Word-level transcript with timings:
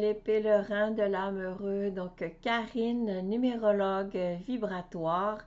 euh, 0.00 0.06
les 0.06 0.14
pèlerins 0.14 0.90
de 0.90 1.02
l'âme 1.02 1.40
heureux. 1.40 1.90
Donc 1.90 2.24
Karine, 2.42 3.20
numérologue 3.28 4.18
vibratoire 4.46 5.38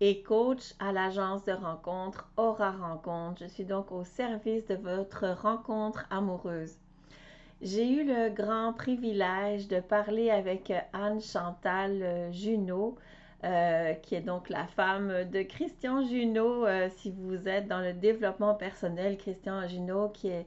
et 0.00 0.22
coach 0.22 0.74
à 0.78 0.92
l'agence 0.92 1.44
de 1.44 1.52
rencontre 1.52 2.30
Aura 2.36 2.72
Rencontre. 2.72 3.42
Je 3.42 3.46
suis 3.46 3.64
donc 3.64 3.92
au 3.92 4.04
service 4.04 4.66
de 4.66 4.74
votre 4.74 5.28
rencontre 5.28 6.06
amoureuse. 6.10 6.76
J'ai 7.60 7.88
eu 7.88 8.04
le 8.04 8.30
grand 8.30 8.72
privilège 8.72 9.68
de 9.68 9.80
parler 9.80 10.30
avec 10.30 10.72
Anne 10.92 11.20
Chantal 11.20 12.32
Junot, 12.32 12.96
euh, 13.44 13.92
qui 13.94 14.16
est 14.16 14.20
donc 14.20 14.48
la 14.48 14.66
femme 14.66 15.24
de 15.30 15.42
Christian 15.42 16.04
Junot. 16.04 16.66
Euh, 16.66 16.88
si 16.96 17.12
vous 17.12 17.48
êtes 17.48 17.68
dans 17.68 17.80
le 17.80 17.92
développement 17.92 18.54
personnel, 18.54 19.16
Christian 19.16 19.68
Junot, 19.68 20.08
qui 20.08 20.28
est 20.28 20.46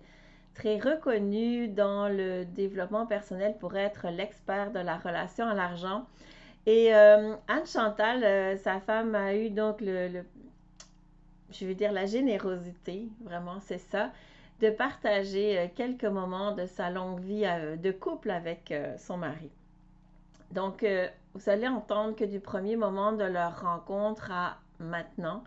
très 0.55 0.79
reconnu 0.79 1.67
dans 1.67 2.07
le 2.07 2.45
développement 2.45 3.05
personnel 3.05 3.55
pour 3.59 3.75
être 3.75 4.07
l'expert 4.09 4.71
de 4.71 4.79
la 4.79 4.97
relation 4.97 5.47
à 5.47 5.53
l'argent. 5.53 6.05
Et 6.65 6.95
euh, 6.95 7.35
Anne 7.47 7.67
Chantal, 7.67 8.57
sa 8.57 8.79
femme, 8.79 9.13
a 9.13 9.35
eu 9.35 9.51
donc 9.51 9.81
le, 9.81 10.23
je 11.51 11.65
veux 11.65 11.75
dire, 11.75 11.91
la 11.91 12.05
générosité, 12.05 13.07
vraiment, 13.23 13.59
c'est 13.59 13.77
ça, 13.77 14.11
de 14.61 14.69
partager 14.69 15.57
euh, 15.57 15.67
quelques 15.73 16.05
moments 16.05 16.53
de 16.53 16.65
sa 16.65 16.89
longue 16.89 17.19
vie 17.19 17.45
euh, 17.45 17.75
de 17.75 17.91
couple 17.91 18.31
avec 18.31 18.71
euh, 18.71 18.97
son 18.97 19.17
mari. 19.17 19.49
Donc, 20.51 20.85
vous 21.33 21.49
allez 21.49 21.67
entendre 21.67 22.15
que 22.15 22.23
du 22.23 22.39
premier 22.39 22.77
moment 22.77 23.11
de 23.11 23.25
leur 23.25 23.61
rencontre 23.61 24.31
à 24.31 24.57
maintenant, 24.79 25.43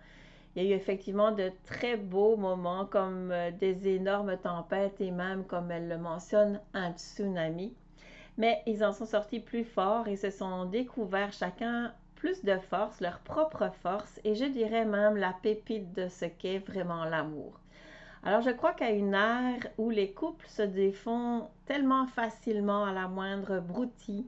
il 0.58 0.64
y 0.64 0.72
a 0.72 0.74
eu 0.74 0.76
effectivement 0.76 1.30
de 1.30 1.52
très 1.66 1.96
beaux 1.96 2.36
moments 2.36 2.84
comme 2.84 3.32
des 3.60 3.86
énormes 3.86 4.36
tempêtes 4.38 5.00
et 5.00 5.12
même, 5.12 5.44
comme 5.44 5.70
elle 5.70 5.86
le 5.86 5.98
mentionne, 5.98 6.60
un 6.74 6.90
tsunami. 6.92 7.72
Mais 8.38 8.62
ils 8.66 8.82
en 8.82 8.92
sont 8.92 9.06
sortis 9.06 9.38
plus 9.38 9.62
forts 9.62 10.08
et 10.08 10.16
se 10.16 10.30
sont 10.30 10.64
découverts 10.64 11.32
chacun 11.32 11.92
plus 12.16 12.44
de 12.44 12.58
force, 12.58 13.00
leur 13.00 13.20
propre 13.20 13.70
force 13.82 14.20
et 14.24 14.34
je 14.34 14.46
dirais 14.46 14.84
même 14.84 15.16
la 15.16 15.32
pépite 15.42 15.92
de 15.92 16.08
ce 16.08 16.24
qu'est 16.24 16.58
vraiment 16.58 17.04
l'amour. 17.04 17.60
Alors, 18.24 18.40
je 18.40 18.50
crois 18.50 18.72
qu'à 18.72 18.90
une 18.90 19.14
ère 19.14 19.64
où 19.78 19.90
les 19.90 20.10
couples 20.10 20.48
se 20.48 20.62
défont 20.62 21.46
tellement 21.66 22.08
facilement 22.08 22.84
à 22.84 22.92
la 22.92 23.06
moindre 23.06 23.60
broutille, 23.60 24.26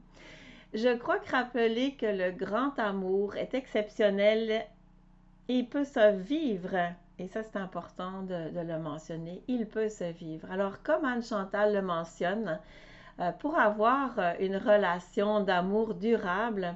je 0.73 0.95
crois 0.95 1.19
que 1.19 1.31
rappeler 1.31 1.95
que 1.95 2.05
le 2.05 2.31
grand 2.31 2.79
amour 2.79 3.35
est 3.35 3.53
exceptionnel 3.53 4.65
et 5.47 5.63
peut 5.63 5.83
se 5.83 6.15
vivre, 6.15 6.75
et 7.19 7.27
ça 7.27 7.43
c'est 7.43 7.57
important 7.57 8.23
de, 8.23 8.49
le 8.53 8.79
mentionner, 8.79 9.41
il 9.47 9.67
peut 9.67 9.89
se 9.89 10.11
vivre. 10.11 10.49
Alors, 10.51 10.81
comme 10.83 11.05
Anne 11.05 11.23
Chantal 11.23 11.73
le 11.73 11.81
mentionne, 11.81 12.59
euh, 13.19 13.31
pour 13.33 13.57
avoir 13.57 14.17
une 14.39 14.57
relation 14.57 15.41
d'amour 15.41 15.95
durable, 15.95 16.75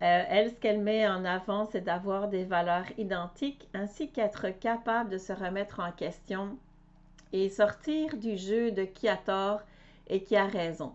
euh, 0.00 0.22
elle, 0.28 0.50
ce 0.50 0.54
qu'elle 0.54 0.80
met 0.80 1.08
en 1.08 1.24
avant, 1.24 1.64
c'est 1.64 1.80
d'avoir 1.80 2.28
des 2.28 2.44
valeurs 2.44 2.86
identiques 2.98 3.68
ainsi 3.74 4.10
qu'être 4.10 4.48
capable 4.60 5.10
de 5.10 5.18
se 5.18 5.32
remettre 5.32 5.80
en 5.80 5.90
question 5.90 6.56
et 7.32 7.50
sortir 7.50 8.16
du 8.16 8.36
jeu 8.36 8.70
de 8.70 8.84
qui 8.84 9.08
a 9.08 9.16
tort 9.16 9.60
et 10.08 10.22
qui 10.22 10.36
a 10.36 10.46
raison. 10.46 10.92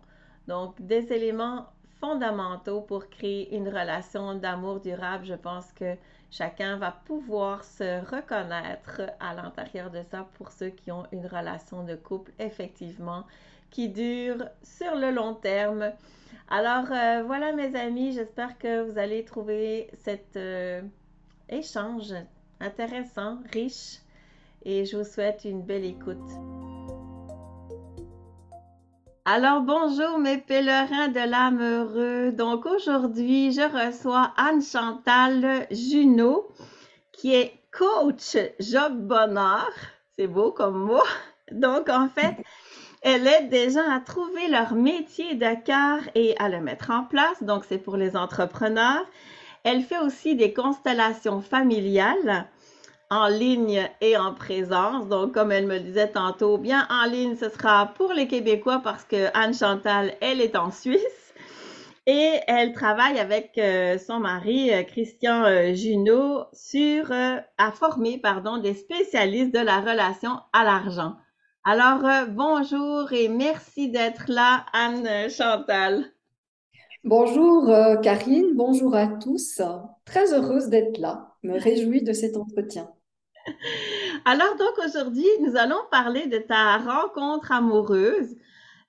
Donc, 0.47 0.81
des 0.81 1.11
éléments 1.11 1.67
fondamentaux 1.99 2.81
pour 2.81 3.09
créer 3.09 3.55
une 3.55 3.69
relation 3.69 4.35
d'amour 4.35 4.81
durable. 4.81 5.25
Je 5.25 5.35
pense 5.35 5.71
que 5.71 5.95
chacun 6.33 6.77
va 6.77 6.91
pouvoir 7.05 7.63
se 7.63 8.01
reconnaître 8.09 9.01
à 9.19 9.33
l'intérieur 9.33 9.91
de 9.91 10.01
ça 10.09 10.27
pour 10.33 10.51
ceux 10.51 10.69
qui 10.69 10.91
ont 10.91 11.05
une 11.11 11.27
relation 11.27 11.83
de 11.83 11.95
couple, 11.95 12.31
effectivement, 12.39 13.23
qui 13.69 13.89
dure 13.89 14.45
sur 14.63 14.95
le 14.95 15.11
long 15.11 15.35
terme 15.35 15.93
alors 16.49 16.91
euh, 16.91 17.23
voilà 17.25 17.51
mes 17.53 17.75
amis, 17.75 18.13
j'espère 18.13 18.57
que 18.57 18.83
vous 18.83 18.97
allez 18.97 19.23
trouver 19.23 19.89
cet 20.03 20.35
euh, 20.35 20.81
échange 21.49 22.13
intéressant, 22.59 23.39
riche 23.51 23.99
et 24.63 24.85
je 24.85 24.97
vous 24.97 25.03
souhaite 25.03 25.45
une 25.45 25.61
belle 25.61 25.85
écoute. 25.85 26.17
Alors 29.25 29.61
bonjour 29.61 30.17
mes 30.19 30.37
pèlerins 30.37 31.07
de 31.07 31.29
l'âme 31.29 31.61
heureux. 31.61 32.33
Donc 32.33 32.65
aujourd'hui, 32.65 33.53
je 33.53 33.61
reçois 33.61 34.33
Anne 34.35 34.61
Chantal 34.61 35.65
Junot 35.71 36.51
qui 37.13 37.33
est 37.33 37.53
coach 37.71 38.35
job 38.59 39.07
bonheur. 39.07 39.69
C'est 40.17 40.27
beau 40.27 40.51
comme 40.51 40.77
mot. 40.77 41.03
Donc 41.53 41.87
en 41.87 42.09
fait, 42.09 42.35
elle 43.01 43.25
aide 43.25 43.47
des 43.47 43.69
gens 43.69 43.89
à 43.89 44.01
trouver 44.01 44.49
leur 44.49 44.73
métier 44.73 45.35
de 45.35 45.63
cœur 45.63 45.99
et 46.15 46.35
à 46.37 46.49
le 46.49 46.59
mettre 46.59 46.89
en 46.89 47.05
place. 47.05 47.41
Donc, 47.43 47.63
c'est 47.63 47.77
pour 47.77 47.95
les 47.95 48.17
entrepreneurs. 48.17 49.05
Elle 49.63 49.83
fait 49.83 49.99
aussi 49.99 50.35
des 50.35 50.51
constellations 50.51 51.39
familiales 51.39 52.47
en 53.09 53.27
ligne 53.27 53.87
et 54.01 54.17
en 54.17 54.33
présence. 54.33 55.07
Donc, 55.07 55.33
comme 55.33 55.51
elle 55.51 55.67
me 55.67 55.79
disait 55.79 56.11
tantôt, 56.11 56.57
bien 56.57 56.87
en 56.89 57.09
ligne, 57.09 57.35
ce 57.35 57.49
sera 57.49 57.93
pour 57.95 58.13
les 58.13 58.27
Québécois 58.27 58.81
parce 58.83 59.03
que 59.03 59.27
Anne 59.33 59.53
Chantal, 59.53 60.13
elle 60.21 60.41
est 60.41 60.55
en 60.55 60.71
Suisse. 60.71 61.23
Et 62.05 62.39
elle 62.47 62.73
travaille 62.73 63.17
avec 63.17 63.57
euh, 63.57 63.97
son 63.97 64.19
mari, 64.19 64.73
euh, 64.73 64.83
Christian 64.83 65.45
euh, 65.45 65.73
Junot, 65.73 66.43
sur, 66.51 67.11
à 67.11 67.71
former, 67.71 68.17
pardon, 68.17 68.57
des 68.57 68.73
spécialistes 68.73 69.53
de 69.53 69.59
la 69.59 69.79
relation 69.79 70.31
à 70.51 70.65
l'argent. 70.65 71.15
Alors, 71.63 72.27
bonjour 72.29 73.13
et 73.13 73.29
merci 73.29 73.89
d'être 73.89 74.25
là, 74.27 74.65
Anne 74.73 75.29
Chantal. 75.29 76.03
Bonjour 77.05 77.73
Karine, 78.01 78.53
bonjour 78.53 78.95
à 78.95 79.07
tous. 79.07 79.61
Très 80.03 80.33
heureuse 80.33 80.67
d'être 80.67 80.97
là, 80.97 81.32
me 81.43 81.59
réjouis 81.59 82.03
de 82.03 82.13
cet 82.13 82.37
entretien. 82.37 82.89
Alors 84.25 84.55
donc 84.57 84.77
aujourd'hui, 84.85 85.27
nous 85.41 85.57
allons 85.57 85.81
parler 85.91 86.27
de 86.27 86.37
ta 86.37 86.77
rencontre 86.77 87.51
amoureuse 87.51 88.35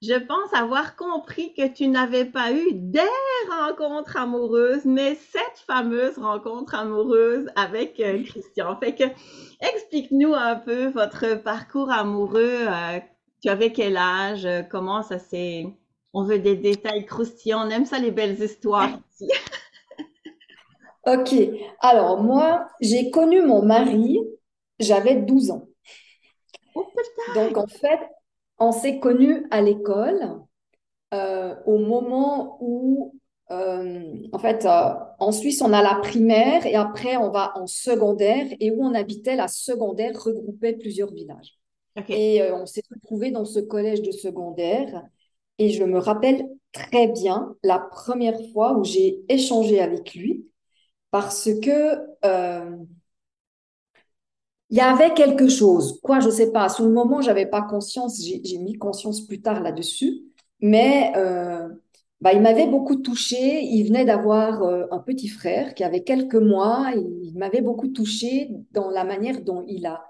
je 0.07 0.19
pense 0.19 0.53
avoir 0.53 0.97
compris 0.97 1.55
que 1.55 1.67
tu 1.67 1.89
n'avais 1.89 2.27
pas 2.27 2.53
eu 2.53 2.73
des 2.73 3.01
rencontres 3.49 4.19
amoureuses, 4.19 4.85
mais 4.85 5.15
cette 5.15 5.65
fameuse 5.67 6.19
rencontre 6.19 6.75
amoureuse 6.75 7.47
avec 7.57 7.99
euh, 8.01 8.23
Christian. 8.23 8.79
Fait 8.81 8.95
que, 8.95 9.05
explique-nous 9.61 10.35
un 10.35 10.57
peu 10.57 10.89
votre 10.89 11.37
parcours 11.43 11.91
amoureux. 11.91 12.67
Euh, 12.69 13.01
tu 13.43 13.49
avais 13.49 13.73
quel 13.73 13.97
âge? 13.97 14.47
Comment 14.71 15.03
ça 15.03 15.19
s'est... 15.19 15.67
On 16.13 16.23
veut 16.23 16.39
des 16.39 16.57
détails 16.57 17.07
croustillants. 17.07 17.67
On 17.67 17.71
aime 17.71 17.87
ça, 17.87 17.99
les 17.99 18.11
belles 18.11 18.41
histoires. 18.43 19.01
ok. 21.07 21.35
Alors, 21.81 22.23
moi, 22.23 22.69
j'ai 22.81 23.11
connu 23.11 23.43
mon 23.43 23.63
mari, 23.63 24.19
j'avais 24.79 25.17
12 25.17 25.51
ans. 25.51 25.69
Oh, 26.75 26.87
Donc, 27.35 27.57
en 27.57 27.67
fait, 27.67 28.01
on 28.59 28.73
s'est 28.73 28.99
connus 29.01 29.47
à 29.51 29.61
l'école 29.61 30.41
euh, 31.13 31.55
au 31.67 31.79
moment 31.79 32.59
où, 32.61 33.15
euh, 33.51 34.17
en 34.33 34.39
fait, 34.39 34.65
euh, 34.65 34.95
en 35.19 35.33
Suisse, 35.33 35.63
on 35.63 35.73
a 35.73 35.83
la 35.83 35.97
primaire 35.97 36.67
et 36.67 36.75
après, 36.75 37.17
on 37.17 37.31
va 37.31 37.53
en 37.57 37.67
secondaire 37.67 38.47
et 38.61 38.71
où 38.71 38.85
on 38.85 38.95
habitait, 38.95 39.37
la 39.37 39.49
secondaire 39.49 40.13
regroupait 40.21 40.75
plusieurs 40.75 41.13
villages. 41.13 41.59
Et 42.09 42.43
on 42.53 42.67
s'est 42.67 42.83
retrouvés 42.91 43.31
dans 43.31 43.45
ce 43.45 43.61
collège 43.61 44.03
de 44.03 44.11
secondaire 44.11 45.05
et 45.59 45.71
je 45.71 45.85
me 45.85 45.99
rappelle 45.99 46.45
très 46.73 47.07
bien 47.07 47.55
la 47.63 47.79
première 47.79 48.39
fois 48.53 48.77
où 48.77 48.83
j'ai 48.83 49.23
échangé 49.29 49.81
avec 49.81 50.13
lui 50.15 50.45
parce 51.15 51.49
que 51.63 51.95
il 54.71 54.77
y 54.79 54.81
avait 54.81 55.15
quelque 55.15 55.49
chose, 55.49 56.01
quoi, 56.03 56.19
je 56.19 56.27
ne 56.27 56.33
sais 56.33 56.51
pas. 56.51 56.69
Sur 56.69 56.85
le 56.87 56.93
moment, 56.93 57.21
je 57.21 57.29
n'avais 57.29 57.47
pas 57.47 57.63
conscience, 57.63 58.21
j'ai 58.21 58.59
mis 58.59 58.75
conscience 58.75 59.25
plus 59.25 59.41
tard 59.41 59.63
là-dessus, 59.63 60.23
mais 60.61 61.13
euh, 61.17 61.69
bah, 62.21 62.33
il 62.33 62.41
m'avait 62.43 62.67
beaucoup 62.67 62.97
touché. 62.97 63.63
Il 63.63 63.85
venait 63.87 64.05
d'avoir 64.05 64.63
euh, 64.65 64.87
un 64.91 64.99
petit 64.99 65.29
frère 65.29 65.75
qui 65.75 65.85
avait 65.85 66.03
quelques 66.03 66.35
mois. 66.35 66.91
Il, 66.97 67.39
m'avait 67.39 67.61
beaucoup 67.61 67.89
touché 67.89 68.51
dans 68.73 68.91
la 68.91 69.05
manière 69.05 69.43
dont 69.43 69.65
il 69.69 69.87
a, 69.87 70.05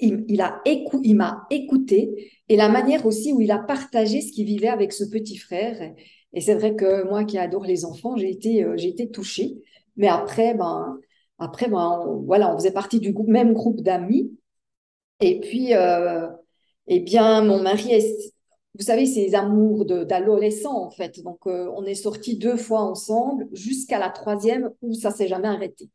il, 0.00 0.40
a 0.42 0.60
il 0.66 1.16
m'a 1.16 1.46
écouté 1.50 2.32
et 2.50 2.56
la 2.56 2.68
manière 2.68 3.06
aussi 3.06 3.32
où 3.32 3.40
il 3.40 3.50
a 3.50 3.58
partagé 3.58 4.20
ce 4.20 4.32
qu'il 4.32 4.46
vivait 4.46 4.68
avec 4.68 4.92
ce 4.92 5.04
petit 5.04 5.38
frère. 5.38 5.94
Et 6.34 6.40
c'est 6.40 6.54
vrai 6.54 6.74
que 6.74 7.08
moi 7.08 7.24
qui 7.24 7.38
adore 7.38 7.64
les 7.64 7.84
enfants, 7.86 8.16
j'ai 8.16 8.30
été, 8.30 8.64
euh, 8.64 8.76
j'ai 8.76 8.88
été 8.88 9.10
touchée. 9.10 9.62
Mais 9.96 10.08
après, 10.08 10.54
ben, 10.54 10.98
après, 11.38 11.68
ben, 11.68 12.02
on, 12.06 12.22
voilà, 12.22 12.54
on 12.54 12.58
faisait 12.58 12.72
partie 12.72 13.00
du 13.00 13.12
même 13.26 13.52
groupe 13.54 13.80
d'amis. 13.80 14.36
Et 15.20 15.40
puis, 15.40 15.74
euh, 15.74 16.28
eh 16.86 17.00
bien, 17.00 17.42
mon 17.42 17.62
mari, 17.62 18.02
vous 18.78 18.84
savez, 18.84 19.06
c'est 19.06 19.20
les 19.20 19.34
amours 19.34 19.84
d'adolescents, 19.84 20.84
en 20.84 20.90
fait. 20.90 21.22
Donc, 21.22 21.46
euh, 21.46 21.70
on 21.76 21.84
est 21.84 21.94
sortis 21.94 22.36
deux 22.36 22.56
fois 22.56 22.80
ensemble 22.80 23.48
jusqu'à 23.52 23.98
la 23.98 24.10
troisième 24.10 24.72
où 24.82 24.94
ça 24.94 25.10
s'est 25.10 25.28
jamais 25.28 25.48
arrêté. 25.48 25.90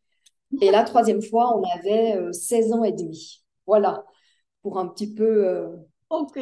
Et 0.61 0.71
la 0.71 0.83
troisième 0.83 1.21
fois, 1.21 1.57
on 1.57 1.63
avait 1.77 2.33
16 2.33 2.71
euh, 2.71 2.75
ans 2.75 2.83
et 2.83 2.91
demi. 2.91 3.43
Voilà, 3.67 4.05
pour 4.63 4.79
un 4.79 4.87
petit 4.87 5.13
peu... 5.13 5.67
Ok, 6.09 6.39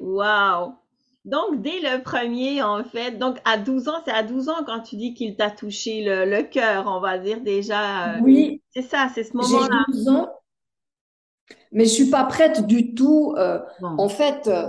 wow. 0.00 0.81
Donc, 1.24 1.62
dès 1.62 1.80
le 1.80 2.02
premier, 2.02 2.62
en 2.62 2.82
fait, 2.84 3.12
donc 3.18 3.38
à 3.44 3.56
12 3.58 3.88
ans, 3.88 4.02
c'est 4.04 4.10
à 4.12 4.22
12 4.24 4.48
ans 4.48 4.64
quand 4.66 4.80
tu 4.82 4.96
dis 4.96 5.14
qu'il 5.14 5.36
t'a 5.36 5.50
touché 5.50 6.02
le, 6.04 6.24
le 6.28 6.42
cœur, 6.42 6.86
on 6.88 7.00
va 7.00 7.18
dire 7.18 7.40
déjà. 7.42 8.18
euh, 8.18 8.22
Oui, 8.22 8.62
c'est 8.70 8.82
ça, 8.82 9.08
c'est 9.14 9.24
ce 9.24 9.36
j'ai 9.38 9.68
moment-là. 9.68 9.86
12 9.86 10.08
ans, 10.08 10.28
mais 11.72 11.84
je 11.84 11.90
suis 11.90 12.10
pas 12.10 12.24
prête 12.24 12.66
du 12.66 12.94
tout. 12.94 13.34
euh, 13.36 13.60
en 13.96 14.08
fait, 14.08 14.46
euh, 14.48 14.66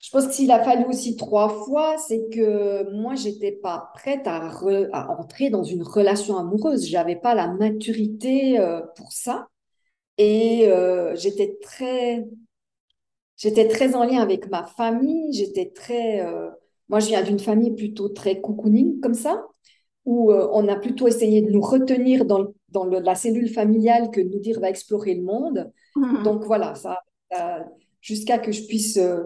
je 0.00 0.10
pense 0.10 0.34
qu'il 0.34 0.50
a 0.50 0.62
fallu 0.64 0.84
aussi 0.86 1.16
trois 1.16 1.48
fois, 1.64 1.96
c'est 1.96 2.28
que 2.30 2.90
moi, 2.92 3.14
j'étais 3.14 3.52
pas 3.52 3.92
prête 3.94 4.26
à, 4.26 4.48
re- 4.48 4.88
à 4.92 5.10
entrer 5.12 5.48
dans 5.48 5.62
une 5.62 5.82
relation 5.84 6.36
amoureuse. 6.38 6.88
J'avais 6.88 7.14
pas 7.16 7.34
la 7.36 7.46
maturité 7.48 8.58
pour 8.96 9.12
ça. 9.12 9.46
Et 10.18 10.68
j'étais 11.16 11.58
très, 11.62 12.24
j'étais 13.42 13.68
très 13.68 13.94
en 13.94 14.04
lien 14.04 14.20
avec 14.20 14.50
ma 14.50 14.64
famille. 14.66 15.32
J'étais 15.34 15.70
très, 15.70 16.20
euh, 16.26 16.50
moi, 16.88 17.00
je 17.00 17.08
viens 17.08 17.22
d'une 17.22 17.38
famille 17.40 17.72
plutôt 17.74 18.08
très 18.08 18.40
cocooning 18.40 19.00
comme 19.00 19.14
ça, 19.14 19.46
où 20.04 20.32
euh, 20.32 20.48
on 20.52 20.68
a 20.68 20.76
plutôt 20.76 21.08
essayé 21.08 21.42
de 21.42 21.50
nous 21.50 21.60
retenir 21.62 22.24
dans, 22.26 22.40
le- 22.42 22.54
dans 22.70 22.84
le- 22.86 23.00
la 23.00 23.14
cellule 23.16 23.48
familiale 23.50 24.10
que 24.10 24.20
de 24.20 24.28
nous 24.30 24.40
dire 24.40 24.60
va 24.60 24.70
explorer 24.70 25.14
le 25.14 25.22
monde. 25.24 25.72
Donc 26.18 26.44
voilà, 26.44 26.74
ça, 26.76 26.98
ça- 27.32 27.66
jusqu'à 28.00 28.38
que 28.38 28.52
je 28.52 28.64
puisse 28.66 28.96
euh, 28.98 29.22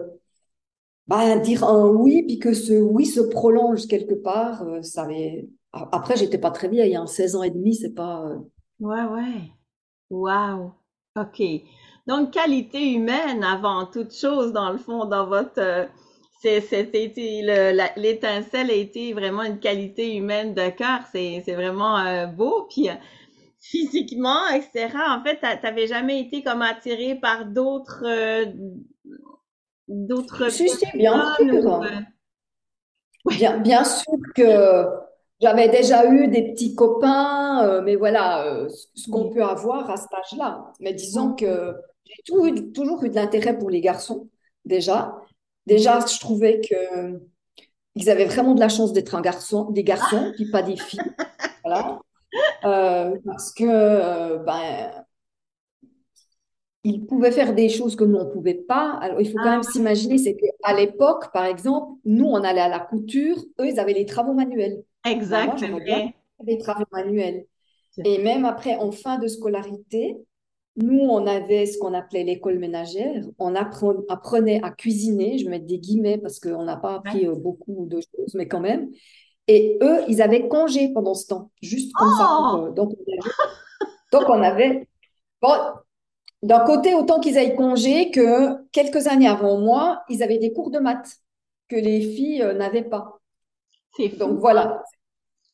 bah, 1.07 1.37
dire 1.39 1.63
un 1.63 1.87
oui, 1.89 2.23
puis 2.23 2.39
que 2.39 2.53
ce 2.53 2.73
oui 2.73 3.05
se 3.05 3.21
prolonge 3.21 3.87
quelque 3.87 4.13
part. 4.15 4.63
euh, 4.63 4.81
ça 4.81 5.03
avait... 5.03 5.47
Après, 5.71 6.17
j'étais 6.17 6.37
pas 6.39 6.51
très 6.51 6.67
vieille, 6.69 6.95
hein, 6.95 7.05
16 7.07 7.35
ans 7.35 7.43
et 7.43 7.51
demi, 7.51 7.75
c'est 7.75 7.93
pas. 7.93 8.25
euh, 8.25 8.37
Ouais, 8.79 9.03
ouais. 9.03 9.51
Wow. 10.09 10.75
OK. 11.15 11.41
Donc, 12.07 12.31
qualité 12.31 12.93
humaine 12.93 13.43
avant 13.43 13.85
toute 13.85 14.13
chose, 14.13 14.53
dans 14.53 14.71
le 14.71 14.77
fond, 14.77 15.05
dans 15.05 15.27
votre... 15.27 15.59
euh, 15.59 15.85
l'étincelle 17.97 18.71
a 18.71 18.73
été 18.73 19.13
vraiment 19.13 19.43
une 19.43 19.59
qualité 19.59 20.15
humaine 20.15 20.53
de 20.53 20.69
cœur. 20.69 21.01
C'est, 21.11 21.41
vraiment 21.47 21.97
euh, 21.99 22.27
beau. 22.27 22.67
Puis, 22.69 22.89
euh, 22.89 22.93
physiquement, 23.59 24.47
etc., 24.49 24.97
en 25.09 25.23
fait, 25.23 25.37
t'a- 25.37 25.57
t'avais 25.57 25.87
jamais 25.87 26.21
été 26.21 26.43
comme 26.43 26.61
attiré 26.61 27.15
par 27.15 27.45
d'autres 27.45 28.03
euh, 28.05 28.45
d'autres 29.87 30.49
Si, 30.49 30.69
si, 30.69 30.85
bien 30.97 31.35
ou... 31.41 31.51
sûr. 31.61 31.81
Bien, 33.25 33.57
bien 33.57 33.83
sûr 33.83 34.13
que 34.35 34.85
j'avais 35.41 35.69
déjà 35.69 36.05
eu 36.09 36.27
des 36.29 36.51
petits 36.53 36.75
copains, 36.75 37.63
euh, 37.67 37.81
mais 37.81 37.95
voilà, 37.95 38.45
euh, 38.45 38.69
ce 38.95 39.09
qu'on 39.09 39.29
peut 39.29 39.43
avoir 39.43 39.89
à 39.89 39.97
cet 39.97 40.13
âge-là. 40.13 40.71
Mais 40.79 40.93
disons 40.93 41.33
que 41.33 41.75
j'ai 42.15 42.23
toujours 42.71 43.03
eu 43.03 43.09
de 43.09 43.15
l'intérêt 43.15 43.57
pour 43.57 43.69
les 43.69 43.81
garçons, 43.81 44.29
déjà. 44.65 45.15
Déjà, 45.65 45.99
je 46.05 46.19
trouvais 46.19 46.61
que 46.61 47.19
ils 47.95 48.09
avaient 48.09 48.25
vraiment 48.25 48.55
de 48.55 48.59
la 48.59 48.69
chance 48.69 48.93
d'être 48.93 49.15
un 49.15 49.21
garçon, 49.21 49.71
des 49.71 49.83
garçons, 49.83 50.31
puis 50.35 50.45
pas 50.49 50.63
des 50.63 50.77
filles. 50.77 51.15
Voilà. 51.63 51.99
Euh, 52.65 53.17
parce 53.25 53.53
que 53.53 53.63
euh, 53.65 54.39
ben, 54.39 55.05
ils 56.83 57.05
pouvaient 57.05 57.31
faire 57.31 57.53
des 57.53 57.69
choses 57.69 57.95
que 57.95 58.03
nous, 58.03 58.17
on 58.17 58.25
ne 58.25 58.31
pouvait 58.31 58.53
pas. 58.53 58.93
Alors, 59.01 59.19
il 59.21 59.29
faut 59.31 59.39
quand 59.39 59.49
Ah 59.49 59.51
même 59.51 59.63
s'imaginer, 59.63 60.17
c'est 60.17 60.35
qu'à 60.37 60.73
l'époque, 60.73 61.31
par 61.33 61.45
exemple, 61.45 61.99
nous, 62.05 62.25
on 62.25 62.43
allait 62.43 62.61
à 62.61 62.69
la 62.69 62.79
couture, 62.79 63.37
eux, 63.59 63.67
ils 63.67 63.79
avaient 63.79 63.93
les 63.93 64.05
travaux 64.05 64.33
manuels. 64.33 64.83
ouais, 65.05 65.13
exact, 65.13 65.47
moi, 65.47 65.59
c'est 65.63 65.65
j'aimerais 65.65 65.81
bien 65.85 65.97
vrai. 65.97 66.13
faire 66.37 66.45
des 66.45 66.57
travaux 66.57 66.85
manuels. 66.91 67.45
Et 68.03 68.19
même 68.23 68.45
après, 68.45 68.77
en 68.77 68.91
fin 68.91 69.19
de 69.19 69.27
scolarité, 69.27 70.17
nous, 70.77 70.99
on 70.99 71.25
avait 71.25 71.65
ce 71.65 71.77
qu'on 71.79 71.93
appelait 71.93 72.23
l'école 72.23 72.59
ménagère. 72.59 73.23
On 73.39 73.55
appre- 73.55 74.05
apprenait 74.09 74.61
à 74.63 74.71
cuisiner, 74.71 75.37
je 75.37 75.45
vais 75.45 75.51
mettre 75.51 75.65
des 75.65 75.79
guillemets 75.79 76.17
parce 76.17 76.39
qu'on 76.39 76.63
n'a 76.63 76.77
pas 76.77 76.95
appris 76.95 77.25
euh, 77.27 77.35
beaucoup 77.35 77.87
de 77.87 77.99
choses, 77.99 78.35
mais 78.35 78.47
quand 78.47 78.59
même. 78.59 78.89
Et 79.47 79.77
eux, 79.81 80.01
ils 80.07 80.21
avaient 80.21 80.47
congé 80.47 80.93
pendant 80.93 81.13
ce 81.13 81.27
temps, 81.27 81.51
juste 81.61 81.93
comme 81.93 82.11
ça 82.17 82.25
pour 82.25 82.63
Oh! 82.63 82.69
Donc, 82.69 82.91
on 82.91 83.11
avait, 83.11 83.33
donc 84.11 84.29
on 84.29 84.41
avait 84.41 84.87
bon, 85.41 85.55
d'un 86.43 86.59
côté, 86.65 86.93
autant 86.93 87.19
qu'ils 87.19 87.37
aient 87.37 87.55
congé 87.55 88.11
que 88.11 88.63
quelques 88.71 89.07
années 89.07 89.27
avant 89.27 89.59
moi, 89.59 90.03
ils 90.09 90.21
avaient 90.21 90.37
des 90.37 90.53
cours 90.53 90.69
de 90.69 90.79
maths 90.79 91.17
que 91.67 91.75
les 91.75 92.01
filles 92.01 92.43
euh, 92.43 92.53
n'avaient 92.53 92.83
pas. 92.83 93.19
Donc 94.19 94.39
voilà. 94.39 94.83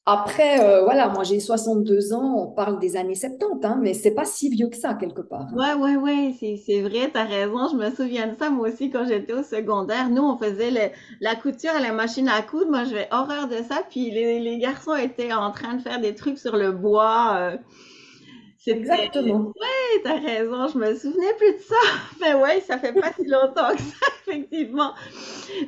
Après, 0.06 0.60
euh, 0.60 0.84
voilà, 0.84 1.08
moi 1.08 1.24
j'ai 1.24 1.40
62 1.40 2.12
ans, 2.12 2.36
on 2.38 2.48
parle 2.52 2.78
des 2.78 2.98
années 2.98 3.16
70, 3.16 3.66
hein, 3.66 3.80
mais 3.82 3.94
c'est 3.94 4.12
pas 4.14 4.26
si 4.26 4.50
vieux 4.50 4.68
que 4.68 4.76
ça 4.76 4.96
quelque 4.96 5.22
part. 5.22 5.48
Ouais, 5.56 5.74
ouais, 5.76 5.96
ouais, 5.96 6.36
c'est, 6.66 6.82
vrai, 6.82 7.10
t'as 7.14 7.24
raison. 7.24 7.70
Je 7.72 7.78
me 7.78 7.90
souviens 7.90 8.28
de 8.28 8.36
ça, 8.38 8.50
moi 8.50 8.68
aussi, 8.68 8.90
quand 8.90 9.06
j'étais 9.08 9.32
au 9.32 9.44
secondaire. 9.44 10.10
Nous, 10.10 10.22
on 10.22 10.38
faisait 10.38 10.72
le- 10.72 10.92
la 11.22 11.36
couture 11.36 11.72
à 11.72 11.80
la 11.80 11.94
machine 11.94 12.28
à 12.28 12.42
coudre. 12.42 12.70
Moi, 12.70 12.84
j'avais 12.84 13.08
horreur 13.12 13.48
de 13.48 13.56
ça. 13.70 13.82
Puis 13.90 14.12
les, 14.12 14.58
garçons 14.58 14.96
étaient 14.96 15.32
en 15.32 15.52
train 15.52 15.76
de 15.76 15.82
faire 15.82 16.02
des 16.02 16.14
trucs 16.16 16.38
sur 16.38 16.58
le 16.58 16.74
bois. 16.74 17.36
euh, 17.38 17.58
Exactement. 18.66 19.48
ouais, 19.60 20.02
t'as 20.04 20.20
raison. 20.20 20.68
Je 20.70 20.78
me 20.78 20.96
souvenais 20.96 21.34
plus 21.38 21.54
de 21.54 21.60
ça. 21.60 21.76
Mais 22.22 22.34
ouais, 22.42 22.62
ça 22.62 22.78
fait 22.80 22.94
pas 22.94 23.12
si 23.14 23.26
longtemps 23.28 23.76
que 23.76 23.82
ça, 23.82 24.06
effectivement. 24.28 24.94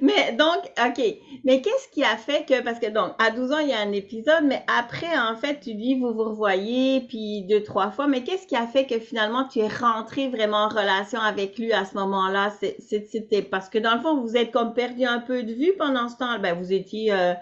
Mais 0.01 0.31
donc, 0.33 0.57
OK. 0.85 1.03
Mais 1.43 1.61
qu'est-ce 1.61 1.89
qui 1.89 2.03
a 2.03 2.15
fait 2.17 2.45
que, 2.47 2.61
parce 2.61 2.79
que 2.79 2.89
donc, 2.89 3.11
à 3.19 3.31
12 3.31 3.51
ans, 3.51 3.59
il 3.59 3.69
y 3.69 3.73
a 3.73 3.79
un 3.79 3.91
épisode, 3.91 4.43
mais 4.45 4.63
après, 4.67 5.17
en 5.17 5.35
fait, 5.35 5.59
tu 5.59 5.73
dis, 5.73 5.95
vous 5.99 6.13
vous 6.13 6.23
revoyez, 6.23 7.01
puis 7.01 7.43
deux, 7.43 7.63
trois 7.63 7.91
fois, 7.91 8.07
mais 8.07 8.23
qu'est-ce 8.23 8.47
qui 8.47 8.55
a 8.55 8.65
fait 8.67 8.85
que 8.85 8.99
finalement, 8.99 9.45
tu 9.47 9.59
es 9.59 9.67
rentré 9.67 10.29
vraiment 10.29 10.65
en 10.65 10.69
relation 10.69 11.19
avec 11.19 11.57
lui 11.59 11.73
à 11.73 11.85
ce 11.85 11.95
moment-là? 11.95 12.51
C'est- 12.59 12.77
c'est- 12.79 13.05
C'était 13.11 13.41
parce 13.41 13.69
que 13.69 13.77
dans 13.77 13.93
le 13.95 14.01
fond, 14.01 14.21
vous 14.21 14.35
êtes 14.37 14.51
comme 14.51 14.73
perdu 14.73 15.03
un 15.05 15.19
peu 15.19 15.43
de 15.43 15.53
vue 15.53 15.73
pendant 15.77 16.07
ce 16.09 16.17
temps. 16.17 16.39
Ben, 16.39 16.57
vous 16.57 16.71
étiez, 16.73 17.11
euh, 17.13 17.33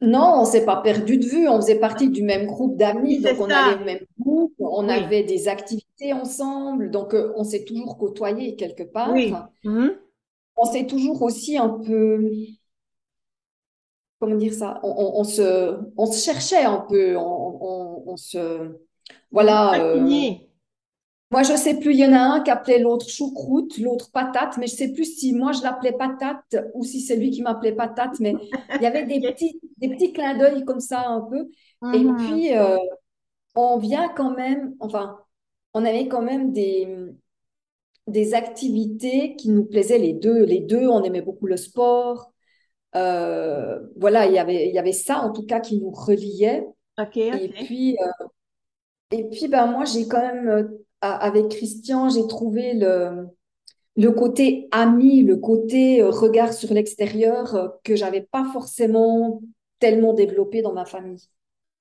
Non, 0.00 0.40
on 0.40 0.44
s'est 0.44 0.64
pas 0.64 0.76
perdu 0.76 1.18
de 1.18 1.26
vue, 1.26 1.48
on 1.48 1.56
faisait 1.60 1.78
partie 1.80 2.08
du 2.10 2.22
même 2.22 2.46
groupe 2.46 2.76
d'amis, 2.76 3.20
donc 3.20 3.40
on 3.40 3.52
allait 3.52 3.72
ça. 3.72 3.74
au 3.74 3.84
même 3.84 3.98
groupe, 4.18 4.54
on 4.60 4.88
Oui, 4.88 4.88
avait 4.88 5.24
des 5.24 5.48
activités 5.48 6.12
ensemble, 6.12 6.90
donc 6.92 7.14
euh, 7.14 7.32
on 7.36 7.42
s'est 7.44 7.64
toujours 7.64 7.98
côtoyés 7.98 8.54
quelque 8.56 8.84
oui. 9.04 9.26
part. 9.30 9.50
Mhm. 9.64 9.98
On 10.56 10.66
s'est 10.66 10.86
toujours 10.86 11.22
aussi 11.22 11.56
un 11.56 11.70
peu, 11.70 12.20
comment 14.20 14.36
dire 14.36 14.54
ça, 14.54 14.80
on, 14.82 14.88
on- 14.90 15.20
on 15.20 15.24
se, 15.24 15.78
on 15.96 16.06
se 16.06 16.24
cherchait 16.24 16.64
un 16.64 16.78
peu, 16.88 17.16
on, 17.16 17.22
on- 18.04 18.04
on 18.12 18.16
se, 18.16 18.76
voilà. 19.30 19.80
euh. 19.80 20.18
Moi, 21.30 21.42
je 21.42 21.54
sais 21.56 21.78
plus, 21.78 21.92
il 21.92 21.98
y 22.00 22.06
en 22.06 22.12
a 22.14 22.18
un 22.20 22.40
qui 22.42 22.50
appelait 22.50 22.78
l'autre 22.78 23.08
choucroute, 23.08 23.78
l'autre 23.78 24.10
patate, 24.12 24.56
mais 24.58 24.66
je 24.66 24.76
sais 24.76 24.92
plus 24.92 25.04
si 25.04 25.32
moi 25.34 25.52
je 25.52 25.62
l'appelais 25.62 25.92
patate 25.92 26.56
ou 26.74 26.84
si 26.84 27.00
c'est 27.02 27.16
lui 27.16 27.30
qui 27.30 27.42
m'appelait 27.42 27.72
patate, 27.74 28.18
mais 28.20 28.40
il 28.80 28.84
y 28.84 28.86
avait 28.86 29.04
des 29.04 29.20
petits, 29.20 29.60
des 29.78 29.90
petits 29.90 30.12
clins 30.12 30.36
d'œil 30.38 30.64
comme 30.64 30.80
ça 30.80 31.06
un 31.08 31.20
peu. 31.22 31.50
Et 31.92 32.06
Mhm. 32.06 32.14
puis, 32.14 32.56
euh, 32.56 32.76
on 33.56 33.78
vient 33.78 34.08
quand 34.10 34.32
même, 34.36 34.74
enfin, 34.80 35.18
on 35.74 35.84
avait 35.84 36.08
quand 36.08 36.22
même 36.22 36.52
des, 36.52 36.88
des 38.06 38.34
activités 38.34 39.36
qui 39.36 39.50
nous 39.50 39.64
plaisaient 39.64 39.98
les 39.98 40.12
deux. 40.14 40.44
Les 40.44 40.60
deux, 40.60 40.86
on 40.88 41.02
aimait 41.04 41.22
beaucoup 41.22 41.46
le 41.46 41.56
sport. 41.56 42.32
Euh, 42.96 43.80
voilà, 43.96 44.26
il 44.26 44.34
y 44.34 44.38
avait, 44.38 44.68
il 44.68 44.74
y 44.74 44.78
avait 44.78 44.92
ça 44.92 45.20
en 45.22 45.32
tout 45.32 45.44
cas 45.46 45.60
qui 45.60 45.78
nous 45.80 45.90
reliait. 45.92 46.66
Et 47.32 47.50
puis, 47.50 47.96
euh, 48.02 48.08
et 49.10 49.24
puis 49.30 49.48
ben, 49.48 49.66
moi, 49.66 49.84
j'ai 49.84 50.06
quand 50.08 50.20
même, 50.20 50.70
avec 51.02 51.48
Christian, 51.48 52.08
j'ai 52.10 52.26
trouvé 52.26 52.74
le, 52.74 53.28
le 53.96 54.10
côté 54.12 54.68
ami, 54.72 55.22
le 55.22 55.36
côté 55.36 56.02
euh, 56.02 56.10
regard 56.10 56.52
sur 56.54 56.72
l'extérieur 56.74 57.54
euh, 57.56 57.68
que 57.84 57.96
j'avais 57.96 58.22
pas 58.22 58.44
forcément 58.52 59.42
tellement 59.80 60.14
développé 60.14 60.62
dans 60.62 60.72
ma 60.74 60.86
famille. 60.86 61.20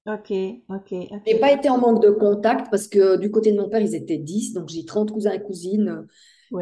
OK, 0.08 0.32
OK, 0.70 0.92
J'ai 1.26 1.36
OK. 1.36 1.40
pas 1.40 1.52
été 1.52 1.70
en 1.70 1.78
manque 1.80 2.02
de 2.02 2.10
contact 2.10 2.68
parce 2.72 2.88
que 2.88 3.18
du 3.18 3.30
côté 3.32 3.52
de 3.52 3.58
mon 3.60 3.70
père, 3.70 3.82
ils 3.82 3.96
étaient 3.96 4.18
10, 4.18 4.54
donc 4.54 4.70
j'ai 4.70 4.86
30 4.86 5.12
cousins 5.12 5.32
et 5.34 5.42
cousines 5.44 5.90
euh, 5.90 6.04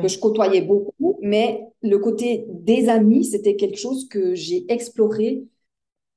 que 0.02 0.08
je 0.08 0.20
côtoyais 0.20 0.62
beaucoup, 0.62 1.20
mais 1.22 1.68
le 1.82 1.98
côté 2.00 2.46
des 2.50 2.90
amis, 2.90 3.26
c'était 3.26 3.56
quelque 3.56 3.78
chose 3.78 4.08
que 4.10 4.34
j'ai 4.36 4.66
exploré 4.72 5.46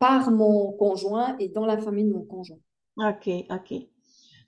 par 0.01 0.31
mon 0.33 0.73
conjoint 0.73 1.37
et 1.39 1.49
dans 1.49 1.67
la 1.67 1.79
famille 1.79 2.05
de 2.07 2.13
mon 2.13 2.25
conjoint. 2.25 2.59
OK, 2.97 3.29
OK. 3.51 3.73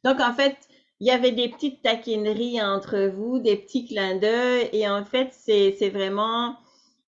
Donc, 0.04 0.20
en 0.20 0.34
fait, 0.34 0.56
il 1.00 1.06
y 1.06 1.10
avait 1.10 1.32
des 1.32 1.48
petites 1.48 1.82
taquineries 1.82 2.62
entre 2.62 3.08
vous, 3.08 3.38
des 3.38 3.56
petits 3.56 3.86
clins 3.86 4.16
d'œil, 4.16 4.68
et 4.72 4.86
en 4.88 5.04
fait, 5.04 5.28
c'est, 5.32 5.88
vraiment, 5.88 6.56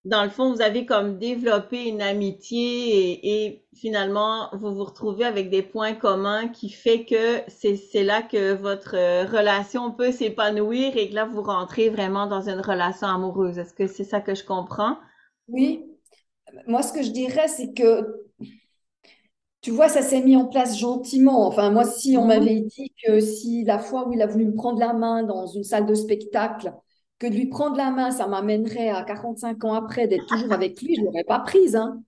dans 0.07 0.25
le 0.25 0.31
fond, 0.31 0.53
vous 0.53 0.63
avez 0.63 0.87
comme 0.87 1.19
développé 1.19 1.85
une 1.85 2.01
amitié 2.01 3.11
et, 3.13 3.45
et 3.45 3.65
finalement, 3.75 4.49
vous 4.55 4.75
vous 4.75 4.85
retrouvez 4.85 5.27
avec 5.27 5.51
des 5.51 5.63
points 5.63 5.95
communs 5.95 6.49
qui 6.49 6.71
fait 6.71 7.05
que 7.05 7.41
c'est, 7.49 7.77
c'est 7.77 8.03
là 8.03 8.23
que 8.23 8.55
votre 8.55 8.97
euh, 8.97 9.27
relation 9.27 9.93
peut 9.93 10.11
s'épanouir 10.11 10.97
et 10.97 11.11
que 11.11 11.15
là, 11.15 11.27
vous 11.27 11.43
rentrez 11.43 11.91
vraiment 11.91 12.27
dans 12.27 12.49
une 12.49 12.61
relation 12.61 13.07
amoureuse. 13.07 13.59
Est-ce 13.59 13.75
que 13.75 13.87
c'est 13.87 14.05
ça 14.05 14.21
que 14.21 14.35
je 14.35 14.45
comprends? 14.45 14.97
Oui, 15.49 15.85
moi 16.67 16.83
ce 16.83 16.93
que 16.93 17.03
je 17.03 17.11
dirais, 17.11 17.49
c'est 17.49 17.75
que 17.75 18.22
tu 19.63 19.71
vois, 19.73 19.89
ça 19.89 20.03
s'est 20.03 20.23
mis 20.23 20.37
en 20.37 20.47
place 20.47 20.79
gentiment. 20.79 21.47
Enfin, 21.47 21.71
moi, 21.71 21.85
si 21.87 22.17
on 22.19 22.27
Mhm. 22.27 22.29
m'avait 22.29 22.61
dit 22.63 22.93
que 23.05 23.21
si 23.21 23.65
la 23.65 23.79
fois 23.81 24.09
où 24.09 24.13
il 24.13 24.23
a 24.23 24.27
voulu 24.29 24.47
me 24.47 24.55
prendre 24.55 24.81
la 24.81 24.93
main 24.95 25.25
dans 25.25 25.47
une 25.47 25.65
salle 25.65 25.87
de 25.87 25.95
spectacle, 25.95 26.75
que 27.21 27.29
de 27.29 27.35
lui 27.35 27.47
prendre 27.47 27.77
la 27.77 27.91
main, 27.93 28.11
ça 28.11 28.27
m'amènerait 28.29 28.91
à 28.91 29.05
45 29.05 29.65
ans 29.65 29.75
après 29.75 30.09
d'être 30.09 30.27
toujours 30.27 30.53
avec 30.53 30.83
lui, 30.83 30.97
je 30.97 31.01
ne 31.03 31.07
l'aurais 31.07 31.25
pas 31.25 31.41
prise. 31.41 31.77
Hein. 31.77 32.03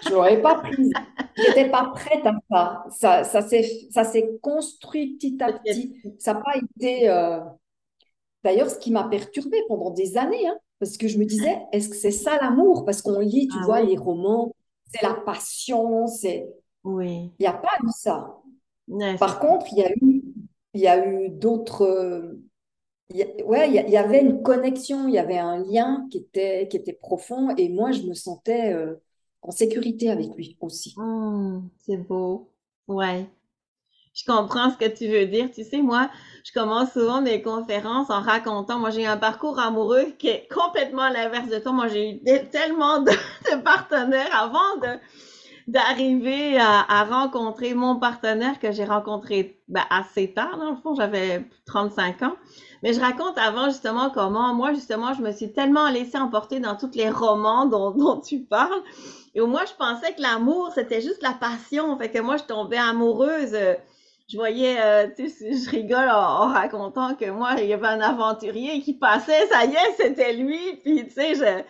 Je 0.00 0.12
l'aurais 0.14 0.42
pas 0.42 0.56
prise. 0.56 0.94
Je 1.36 1.42
n'étais 1.48 1.70
pas 1.70 1.92
prête 1.94 2.26
à 2.26 2.34
ça. 2.50 2.84
Ça, 2.90 3.24
ça 3.24 4.04
s'est 4.04 4.38
construit 4.42 5.16
petit 5.16 5.38
à 5.42 5.50
petit. 5.52 5.96
Ça 6.18 6.34
n'a 6.34 6.40
pas 6.40 6.56
été. 6.58 7.08
Euh, 7.10 7.40
d'ailleurs, 8.44 8.70
ce 8.70 8.78
qui 8.78 8.90
m'a 8.90 9.04
perturbée 9.04 9.62
pendant 9.68 9.90
des 9.90 10.16
années, 10.16 10.46
hein, 10.48 10.56
parce 10.78 10.96
que 10.96 11.08
je 11.08 11.18
me 11.18 11.24
disais, 11.24 11.56
est-ce 11.72 11.88
que 11.88 11.96
c'est 11.96 12.10
ça 12.10 12.38
l'amour? 12.40 12.84
Parce 12.84 13.02
qu'on 13.02 13.20
lit, 13.20 13.48
tu 13.48 13.58
ah 13.58 13.60
vois, 13.60 13.82
les 13.82 13.96
romans, 13.96 14.54
c'est 14.92 15.02
la 15.02 15.14
passion, 15.14 16.06
c'est. 16.06 16.48
Oui. 16.84 17.32
Il 17.38 17.42
n'y 17.42 17.46
a 17.46 17.52
pas 17.52 17.76
de 17.82 17.88
ça. 17.90 18.40
Par 19.18 19.38
contre, 19.38 19.66
il 19.72 19.78
y 19.78 19.82
a 19.84 19.92
eu, 19.92 20.22
il 20.74 20.80
y 20.80 20.88
a 20.88 21.06
eu 21.06 21.28
d'autres. 21.28 22.36
Ouais, 23.44 23.68
il 23.68 23.90
y, 23.90 23.96
avait 23.96 24.20
une 24.20 24.40
connexion, 24.40 25.08
il 25.08 25.14
y 25.14 25.18
avait 25.18 25.38
un 25.38 25.58
lien 25.58 26.06
qui 26.12 26.18
était, 26.18 26.68
qui 26.68 26.76
était 26.76 26.92
profond 26.92 27.52
et 27.56 27.68
moi, 27.68 27.90
je 27.90 28.02
me 28.02 28.14
sentais 28.14 28.72
euh, 28.72 29.02
en 29.42 29.50
sécurité 29.50 30.10
avec 30.10 30.28
lui 30.36 30.56
aussi. 30.60 30.94
Mmh, 30.96 31.68
c'est 31.78 31.96
beau. 31.96 32.52
Ouais. 32.86 33.26
Je 34.12 34.24
comprends 34.24 34.70
ce 34.70 34.76
que 34.76 34.88
tu 34.88 35.08
veux 35.08 35.26
dire. 35.26 35.50
Tu 35.50 35.64
sais, 35.64 35.82
moi, 35.82 36.10
je 36.44 36.52
commence 36.52 36.92
souvent 36.92 37.22
mes 37.22 37.42
conférences 37.42 38.10
en 38.10 38.20
racontant, 38.20 38.78
moi, 38.78 38.90
j'ai 38.90 39.06
un 39.06 39.16
parcours 39.16 39.58
amoureux 39.58 40.12
qui 40.18 40.28
est 40.28 40.48
complètement 40.52 41.08
l'inverse 41.08 41.48
de 41.48 41.58
toi. 41.58 41.72
Moi, 41.72 41.88
j'ai 41.88 42.16
eu 42.16 42.48
tellement 42.50 43.00
de, 43.00 43.12
partenaires 43.64 44.34
avant 44.34 44.76
de 44.82 44.98
d'arriver 45.70 46.58
à, 46.58 47.04
rencontrer 47.04 47.74
mon 47.74 47.96
partenaire 47.96 48.58
que 48.58 48.72
j'ai 48.72 48.84
rencontré 48.84 49.62
ben, 49.68 49.84
assez 49.88 50.32
tard, 50.32 50.58
dans 50.58 50.70
le 50.70 50.76
fond, 50.76 50.94
j'avais 50.94 51.44
35 51.66 52.22
ans. 52.22 52.34
Mais 52.82 52.92
je 52.92 53.00
raconte 53.00 53.38
avant 53.38 53.66
justement 53.66 54.10
comment 54.10 54.54
moi, 54.54 54.72
justement, 54.72 55.14
je 55.14 55.22
me 55.22 55.32
suis 55.32 55.52
tellement 55.52 55.88
laissée 55.90 56.18
emporter 56.18 56.60
dans 56.60 56.76
tous 56.76 56.90
les 56.94 57.10
romans 57.10 57.66
dont, 57.66 58.20
tu 58.26 58.40
parles 58.40 58.82
et 59.34 59.40
moi, 59.40 59.62
je 59.64 59.72
pensais 59.74 60.12
que 60.12 60.20
l'amour, 60.20 60.72
c'était 60.74 61.00
juste 61.00 61.22
la 61.22 61.32
passion. 61.32 61.96
Fait 61.98 62.10
que 62.10 62.18
moi, 62.18 62.36
je 62.36 62.44
tombais 62.44 62.76
amoureuse. 62.76 63.56
Je 64.28 64.36
voyais, 64.36 64.76
euh, 64.80 65.06
tu 65.16 65.28
sais, 65.28 65.52
je 65.52 65.70
rigole 65.70 66.08
en, 66.08 66.48
racontant 66.48 67.14
que 67.14 67.30
moi, 67.30 67.54
il 67.58 67.66
y 67.66 67.72
avait 67.72 67.86
un 67.86 68.00
aventurier 68.00 68.80
qui 68.80 68.94
passait, 68.94 69.46
ça 69.48 69.64
y 69.64 69.72
est, 69.72 69.94
c'était 69.96 70.32
lui. 70.32 70.58
Puis, 70.84 71.06
tu 71.06 71.10
sais, 71.10 71.34
je, 71.34 71.62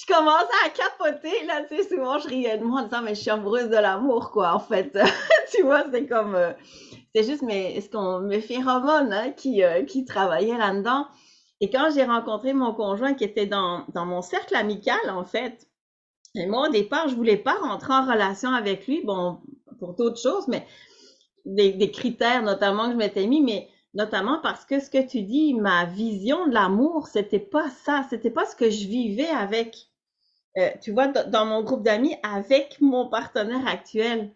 je 0.00 0.06
commençais 0.06 0.46
à 0.64 0.70
capoter, 0.70 1.44
là, 1.46 1.62
tu 1.68 1.76
sais, 1.76 1.88
souvent, 1.88 2.18
je 2.18 2.28
riais 2.28 2.58
de 2.58 2.64
moi 2.64 2.80
en 2.80 2.84
disant, 2.84 3.02
mais 3.02 3.14
je 3.14 3.20
suis 3.20 3.30
amoureuse 3.30 3.68
de 3.68 3.76
l'amour, 3.76 4.30
quoi, 4.30 4.54
en 4.54 4.60
fait. 4.60 4.98
tu 5.52 5.62
vois, 5.62 5.84
c'est 5.92 6.06
comme, 6.06 6.34
euh, 6.34 6.52
c'est 7.14 7.24
juste, 7.24 7.42
mais 7.42 7.74
est-ce 7.74 7.90
qu'on, 7.90 8.20
mes 8.20 8.40
phéromones, 8.40 9.12
hein, 9.12 9.32
qui, 9.32 9.62
euh, 9.62 9.84
qui 9.84 10.04
travaillaient 10.04 10.56
là-dedans. 10.56 11.06
Et 11.60 11.68
quand 11.68 11.90
j'ai 11.94 12.04
rencontré 12.04 12.54
mon 12.54 12.72
conjoint 12.72 13.14
qui 13.14 13.24
était 13.24 13.46
dans, 13.46 13.84
dans 13.92 14.06
mon 14.06 14.22
cercle 14.22 14.54
amical, 14.54 15.10
en 15.10 15.24
fait, 15.24 15.66
et 16.34 16.46
moi, 16.46 16.68
au 16.68 16.70
départ, 16.70 17.08
je 17.08 17.16
voulais 17.16 17.36
pas 17.36 17.58
rentrer 17.58 17.92
en 17.92 18.06
relation 18.06 18.50
avec 18.50 18.86
lui, 18.86 19.02
bon, 19.04 19.40
pour 19.78 19.94
d'autres 19.94 20.20
choses, 20.20 20.46
mais 20.48 20.66
des, 21.44 21.90
critères 21.90 22.42
notamment 22.42 22.86
que 22.86 22.92
je 22.92 22.96
m'étais 22.96 23.26
mis, 23.26 23.42
mais 23.42 23.68
notamment 23.94 24.38
parce 24.40 24.64
que 24.64 24.78
ce 24.78 24.90
que 24.90 25.04
tu 25.04 25.22
dis, 25.22 25.54
ma 25.54 25.86
vision 25.86 26.46
de 26.46 26.54
l'amour, 26.54 27.08
c'était 27.08 27.40
pas 27.40 27.68
ça, 27.70 28.06
c'était 28.08 28.30
pas 28.30 28.46
ce 28.46 28.54
que 28.54 28.70
je 28.70 28.86
vivais 28.86 29.28
avec, 29.28 29.89
euh, 30.58 30.70
tu 30.82 30.92
vois, 30.92 31.08
dans 31.08 31.46
mon 31.46 31.62
groupe 31.62 31.82
d'amis, 31.82 32.16
avec 32.22 32.80
mon 32.80 33.08
partenaire 33.08 33.66
actuel. 33.66 34.32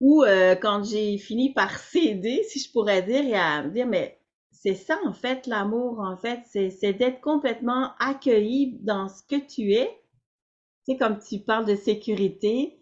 Ou 0.00 0.24
euh, 0.24 0.56
quand 0.56 0.84
j'ai 0.84 1.18
fini 1.18 1.52
par 1.52 1.78
céder, 1.78 2.42
si 2.48 2.58
je 2.60 2.70
pourrais 2.72 3.02
dire, 3.02 3.24
et 3.24 3.34
à 3.34 3.62
me 3.62 3.70
dire, 3.70 3.86
mais 3.86 4.18
c'est 4.50 4.74
ça 4.74 4.98
en 5.04 5.12
fait 5.12 5.46
l'amour, 5.46 6.00
en 6.00 6.16
fait, 6.16 6.40
c'est 6.46 6.92
d'être 6.92 7.20
complètement 7.20 7.92
accueilli 7.98 8.78
dans 8.80 9.08
ce 9.08 9.22
que 9.28 9.36
tu 9.36 9.72
es 9.72 10.02
tu 10.84 10.92
sais, 10.92 10.98
comme 10.98 11.18
tu 11.20 11.38
parles 11.38 11.64
de 11.64 11.76
sécurité. 11.76 12.81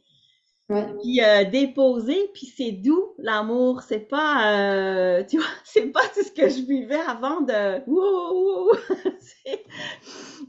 Puis 1.00 1.20
euh, 1.22 1.44
déposer, 1.44 2.30
puis 2.32 2.46
c'est 2.46 2.72
doux, 2.72 3.14
l'amour. 3.18 3.82
C'est 3.82 4.08
pas, 4.08 4.54
euh, 4.54 5.24
tu 5.28 5.38
vois, 5.38 5.46
c'est 5.64 5.86
pas 5.86 6.02
tout 6.14 6.22
ce 6.22 6.30
que 6.30 6.48
je 6.48 6.62
vivais 6.62 7.00
avant 7.00 7.40
de. 7.40 7.80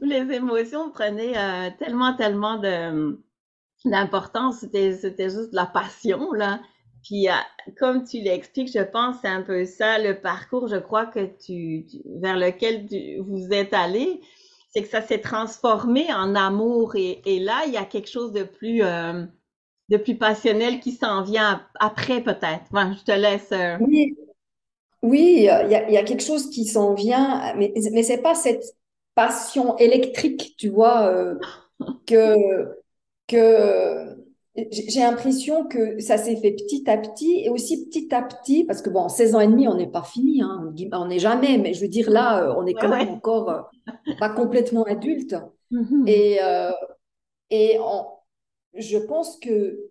Les 0.00 0.34
émotions 0.34 0.90
prenaient 0.90 1.36
euh, 1.36 1.70
tellement, 1.78 2.14
tellement 2.14 2.58
de 2.58 3.18
d'importance. 3.84 4.58
C'était, 4.60 4.92
c'était 4.92 5.30
juste 5.30 5.52
la 5.52 5.66
passion, 5.66 6.32
là. 6.32 6.60
Puis 7.02 7.26
comme 7.80 8.04
tu 8.04 8.20
l'expliques, 8.20 8.70
je 8.72 8.82
pense 8.84 9.16
c'est 9.22 9.28
un 9.28 9.42
peu 9.42 9.64
ça 9.64 9.98
le 9.98 10.20
parcours, 10.20 10.68
je 10.68 10.76
crois 10.76 11.04
que 11.06 11.26
tu, 11.44 11.84
vers 12.20 12.36
lequel 12.36 12.86
vous 13.20 13.48
êtes 13.50 13.74
allé 13.74 14.20
c'est 14.72 14.82
que 14.82 14.88
ça 14.88 15.02
s'est 15.02 15.20
transformé 15.20 16.12
en 16.12 16.34
amour 16.34 16.96
et, 16.96 17.40
là, 17.40 17.64
il 17.66 17.72
y 17.72 17.76
a 17.76 17.84
quelque 17.84 18.08
chose 18.08 18.32
de 18.32 18.42
plus, 18.42 18.82
euh, 18.82 19.24
de 19.92 19.98
plus 19.98 20.16
passionnel 20.16 20.80
qui 20.80 20.92
s'en 20.92 21.22
vient 21.22 21.62
après 21.78 22.22
peut-être. 22.22 22.64
je 22.72 23.04
te 23.04 23.12
laisse. 23.12 23.52
Euh. 23.52 23.76
Oui, 23.80 24.16
oui, 25.02 25.34
il 25.38 25.42
y, 25.42 25.48
a, 25.96 26.02
quelque 26.02 26.22
chose 26.22 26.48
qui 26.50 26.64
s'en 26.64 26.94
vient, 26.94 27.54
mais, 27.56 27.72
mais 27.92 28.02
c'est 28.02 28.22
pas 28.22 28.34
cette 28.34 28.64
passion 29.14 29.76
électrique, 29.76 30.54
tu 30.56 30.68
vois, 30.68 31.06
euh, 31.08 31.34
que, 32.06 32.36
que 33.26 34.16
j'ai 34.70 35.00
l'impression 35.00 35.64
que 35.64 35.98
ça 35.98 36.18
s'est 36.18 36.36
fait 36.36 36.52
petit 36.52 36.88
à 36.88 36.98
petit 36.98 37.42
et 37.44 37.48
aussi 37.48 37.86
petit 37.86 38.14
à 38.14 38.22
petit, 38.22 38.64
parce 38.64 38.82
que 38.82 38.90
bon, 38.90 39.08
16 39.08 39.34
ans 39.34 39.40
et 39.40 39.46
demi, 39.46 39.66
on 39.66 39.74
n'est 39.74 39.90
pas 39.90 40.02
fini, 40.02 40.42
hein, 40.42 40.72
on 40.92 41.06
n'est 41.06 41.18
jamais, 41.18 41.58
mais 41.58 41.74
je 41.74 41.80
veux 41.80 41.88
dire 41.88 42.10
là, 42.10 42.44
euh, 42.44 42.54
on 42.56 42.66
est 42.66 42.74
quand 42.74 42.88
même 42.88 43.08
encore 43.08 43.50
euh, 43.50 43.60
pas 44.18 44.28
complètement 44.28 44.84
adulte. 44.84 45.34
Mm-hmm. 45.70 46.06
Et, 46.08 46.38
euh, 46.42 46.70
et 47.54 47.78
je 48.74 48.98
pense 48.98 49.38
que, 49.38 49.90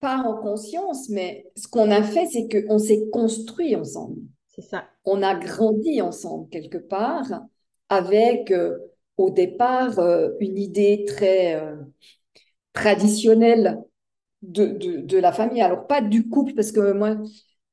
pas 0.00 0.18
en 0.18 0.40
conscience, 0.40 1.08
mais 1.10 1.50
ce 1.56 1.68
qu'on 1.68 1.90
a 1.90 2.02
fait, 2.02 2.26
c'est 2.26 2.48
qu'on 2.48 2.78
s'est 2.78 3.08
construit 3.12 3.76
ensemble. 3.76 4.22
C'est 4.48 4.62
ça. 4.62 4.84
On 5.04 5.22
a 5.22 5.34
grandi 5.34 6.00
ensemble 6.00 6.48
quelque 6.48 6.78
part 6.78 7.42
avec, 7.88 8.52
au 9.18 9.30
départ, 9.30 9.98
une 10.40 10.56
idée 10.56 11.04
très 11.06 11.62
traditionnelle 12.72 13.82
de, 14.42 14.66
de, 15.02 15.18
la 15.18 15.32
famille. 15.32 15.60
Alors, 15.60 15.86
pas 15.86 16.00
du 16.00 16.28
couple, 16.28 16.54
parce 16.54 16.72
que 16.72 16.92
moi, 16.92 17.16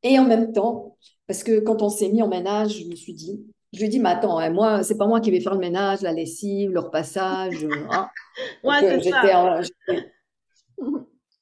et 0.03 0.19
en 0.19 0.25
même 0.25 0.51
temps, 0.51 0.97
parce 1.27 1.43
que 1.43 1.59
quand 1.59 1.81
on 1.81 1.89
s'est 1.89 2.09
mis 2.09 2.21
en 2.21 2.27
ménage, 2.27 2.79
je 2.79 2.89
me 2.89 2.95
suis 2.95 3.13
dit, 3.13 3.45
je 3.73 3.79
lui 3.79 3.85
ai 3.85 3.89
dit, 3.89 3.99
mais 3.99 4.09
attends, 4.09 4.37
hein, 4.39 4.49
moi, 4.49 4.83
c'est 4.83 4.97
pas 4.97 5.07
moi 5.07 5.19
qui 5.19 5.31
vais 5.31 5.39
faire 5.39 5.53
le 5.53 5.59
ménage, 5.59 6.01
la 6.01 6.13
lessive, 6.13 6.71
le 6.71 6.79
repassage. 6.79 7.67
Hein. 7.91 8.09
ouais, 8.63 8.99
c'est 9.01 9.09
ça. 9.09 9.61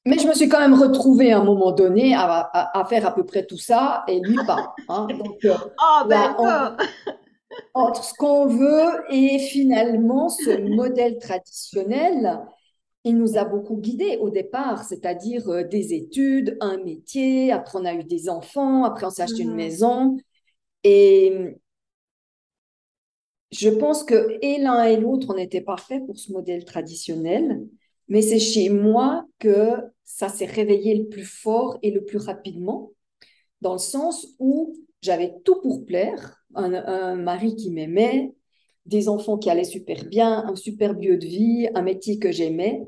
Mais 0.04 0.18
je 0.18 0.28
me 0.28 0.34
suis 0.34 0.48
quand 0.48 0.60
même 0.60 0.74
retrouvée 0.74 1.32
à 1.32 1.40
un 1.40 1.44
moment 1.44 1.72
donné 1.72 2.14
à, 2.14 2.48
à, 2.52 2.84
faire 2.84 3.06
à 3.06 3.14
peu 3.14 3.24
près 3.24 3.44
tout 3.44 3.58
ça 3.58 4.04
et 4.06 4.20
lui 4.20 4.36
pas. 4.46 4.74
Hein. 4.88 5.08
Donc, 5.10 5.44
euh, 5.44 5.54
oh, 5.82 6.06
ben 6.08 6.36
entre 7.74 8.04
ce 8.04 8.14
qu'on 8.14 8.46
veut 8.46 9.04
et 9.10 9.38
finalement 9.38 10.28
ce 10.28 10.60
modèle 10.76 11.18
traditionnel 11.18 12.40
il 13.06 13.16
nous 13.16 13.38
a 13.38 13.44
beaucoup 13.44 13.76
guidés 13.76 14.18
au 14.20 14.30
départ, 14.30 14.82
c'est-à-dire 14.82 15.48
euh, 15.48 15.62
des 15.62 15.94
études, 15.94 16.56
un 16.60 16.76
métier, 16.78 17.52
après 17.52 17.78
on 17.78 17.84
a 17.84 17.94
eu 17.94 18.02
des 18.02 18.28
enfants, 18.28 18.82
après 18.82 19.06
on 19.06 19.10
s'est 19.10 19.22
acheté 19.22 19.44
une 19.44 19.50
mhm. 19.50 19.56
maison. 19.56 20.16
Et 20.82 21.56
je 23.52 23.68
pense 23.68 24.04
que 24.04 24.38
et 24.42 24.58
l'un 24.58 24.84
et 24.84 24.96
l'autre, 24.96 25.28
on 25.30 25.36
n'était 25.36 25.60
pas 25.60 25.76
fait 25.76 26.00
pour 26.00 26.18
ce 26.18 26.32
modèle 26.32 26.64
traditionnel, 26.64 27.66
mais 28.08 28.22
c'est 28.22 28.38
chez 28.38 28.68
moi 28.68 29.24
que 29.38 29.80
ça 30.04 30.28
s'est 30.28 30.46
réveillé 30.46 30.96
le 30.96 31.08
plus 31.08 31.24
fort 31.24 31.78
et 31.82 31.90
le 31.90 32.04
plus 32.04 32.18
rapidement, 32.18 32.92
dans 33.60 33.72
le 33.72 33.78
sens 33.78 34.26
où 34.38 34.74
j'avais 35.02 35.34
tout 35.44 35.60
pour 35.60 35.84
plaire, 35.84 36.44
un, 36.54 37.16
mari 37.16 37.54
qui 37.56 37.70
m'aimait, 37.70 38.34
des 38.86 39.08
enfants 39.08 39.38
qui 39.38 39.50
allaient 39.50 39.64
super 39.64 40.04
bien, 40.04 40.46
un 40.46 40.56
super 40.56 40.92
lieu 40.94 41.16
de 41.16 41.26
vie, 41.26 41.68
un 41.74 41.82
métier 41.82 42.18
que 42.18 42.30
j'aimais. 42.32 42.86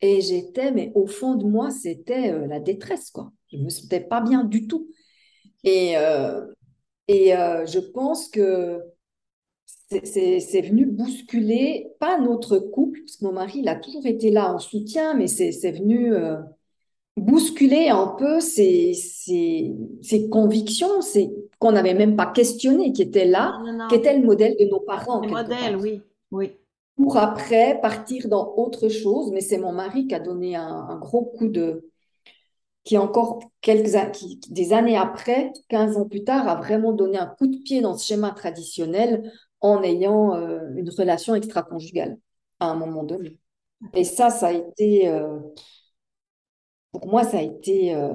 Et 0.00 0.20
j'étais, 0.22 0.72
mais 0.72 0.92
au 0.94 1.06
fond 1.06 1.34
de 1.34 1.44
moi, 1.44 1.70
c'était 1.70 2.32
euh, 2.32 2.46
la 2.46 2.58
détresse, 2.58 3.10
quoi. 3.10 3.32
Je 3.52 3.58
me 3.58 3.68
sentais 3.68 4.00
pas 4.00 4.22
bien 4.22 4.44
du 4.44 4.66
tout. 4.66 4.88
Et, 5.64 5.98
euh, 5.98 6.46
et 7.06 7.36
euh, 7.36 7.66
je 7.66 7.80
pense 7.80 8.28
que 8.28 8.80
c'est 9.90 10.60
venu 10.62 10.86
bousculer, 10.86 11.88
pas 11.98 12.18
notre 12.18 12.58
couple, 12.58 13.00
parce 13.00 13.16
que 13.16 13.24
mon 13.24 13.32
mari, 13.32 13.60
il 13.60 13.68
a 13.68 13.76
toujours 13.76 14.06
été 14.06 14.30
là 14.30 14.54
en 14.54 14.58
soutien, 14.58 15.14
mais 15.14 15.26
c'est 15.26 15.72
venu 15.72 16.12
bousculer 17.16 17.88
un 17.88 18.14
peu 18.18 18.40
ses, 18.40 18.94
ses, 18.94 19.74
ses 20.00 20.28
convictions, 20.28 21.00
qu'on 21.58 21.72
n'avait 21.72 21.94
même 21.94 22.16
pas 22.16 22.26
questionné, 22.26 22.92
qui 22.92 23.02
étaient 23.02 23.26
là, 23.26 23.60
qui 23.88 23.96
étaient 23.96 24.16
le 24.16 24.24
modèle 24.24 24.56
de 24.58 24.66
nos 24.66 24.80
parents. 24.80 25.20
Le 25.20 25.28
modèle, 25.28 25.76
oui, 25.76 26.02
oui 26.30 26.52
pour 27.00 27.16
après 27.16 27.80
partir 27.80 28.28
dans 28.28 28.54
autre 28.56 28.88
chose. 28.88 29.30
Mais 29.32 29.40
c'est 29.40 29.58
mon 29.58 29.72
mari 29.72 30.06
qui 30.06 30.14
a 30.14 30.20
donné 30.20 30.56
un, 30.56 30.96
gros 30.98 31.24
coup 31.24 31.48
de. 31.48 31.90
qui 32.84 32.98
encore 32.98 33.40
quelques 33.60 33.96
des 34.50 34.72
années 34.72 34.96
après, 34.96 35.52
15 35.68 35.96
ans 35.96 36.08
plus 36.08 36.24
tard, 36.24 36.48
a 36.48 36.56
vraiment 36.56 36.92
donné 36.92 37.18
un 37.18 37.26
coup 37.26 37.46
de 37.46 37.58
pied 37.58 37.80
dans 37.80 37.96
ce 37.96 38.06
schéma 38.06 38.30
traditionnel 38.32 39.32
en 39.60 39.82
ayant 39.82 40.34
euh, 40.34 40.70
une 40.74 40.90
relation 40.90 41.34
extra-conjugale 41.34 42.18
à 42.60 42.66
un 42.66 42.76
moment 42.76 43.04
donné. 43.04 43.38
Et 43.94 44.04
ça, 44.04 44.30
ça 44.30 44.48
a 44.48 44.52
été, 44.52 45.08
euh, 45.08 45.38
pour 46.92 47.06
moi, 47.08 47.24
ça 47.24 47.38
a 47.38 47.42
été 47.42 47.94
euh, 47.94 48.14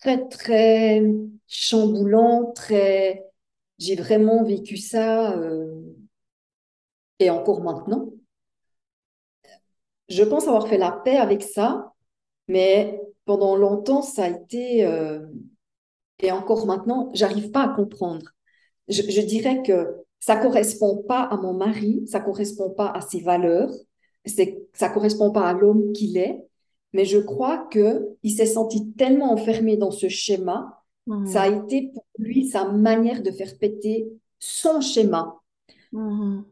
très, 0.00 0.28
très 0.28 1.02
chamboulant, 1.46 2.52
très... 2.54 3.24
J'ai 3.78 3.94
vraiment 3.94 4.42
vécu 4.42 4.78
ça, 4.78 5.38
et 7.18 7.28
encore 7.28 7.60
maintenant. 7.62 8.08
Je 10.08 10.22
pense 10.24 10.48
avoir 10.48 10.66
fait 10.66 10.78
la 10.78 10.92
paix 10.92 11.16
avec 11.16 11.42
ça, 11.42 11.92
mais 12.48 12.98
pendant 13.26 13.54
longtemps, 13.54 14.00
ça 14.00 14.24
a 14.24 14.28
été, 14.30 14.88
et 16.20 16.32
encore 16.32 16.64
maintenant, 16.64 17.10
j'arrive 17.12 17.50
pas 17.50 17.64
à 17.64 17.68
comprendre 17.68 18.35
je, 18.88 19.20
dirais 19.20 19.62
que 19.62 19.96
ça 20.20 20.36
correspond 20.36 21.02
pas 21.08 21.22
à 21.22 21.36
mon 21.36 21.54
mari, 21.54 22.06
ça 22.06 22.20
correspond 22.20 22.70
pas 22.70 22.90
à 22.90 23.00
ses 23.00 23.20
valeurs, 23.20 23.70
c'est, 24.24 24.66
ça 24.72 24.88
correspond 24.88 25.30
pas 25.30 25.48
à 25.48 25.52
l'homme 25.52 25.92
qu'il 25.92 26.16
est, 26.16 26.44
mais 26.92 27.04
je 27.04 27.18
crois 27.18 27.66
que 27.70 28.08
il 28.22 28.30
s'est 28.30 28.46
senti 28.46 28.92
tellement 28.92 29.32
enfermé 29.32 29.76
dans 29.76 29.90
ce 29.90 30.08
schéma, 30.08 30.82
mmh. 31.06 31.26
ça 31.26 31.42
a 31.42 31.48
été 31.48 31.90
pour 31.92 32.04
lui 32.18 32.48
sa 32.48 32.64
manière 32.64 33.22
de 33.22 33.30
faire 33.30 33.58
péter 33.58 34.08
son 34.38 34.80
schéma. 34.80 35.40
Mmh. 35.92 36.42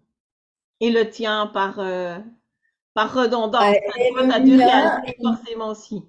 Et 0.80 0.90
le 0.90 1.08
tien 1.08 1.50
par, 1.52 1.78
euh, 1.78 2.18
par 2.94 3.14
redondance, 3.14 3.74
tu 3.94 4.30
as 4.32 4.40
dû 4.40 4.56
réaliser 4.56 5.16
forcément 5.22 5.68
aussi. 5.70 6.02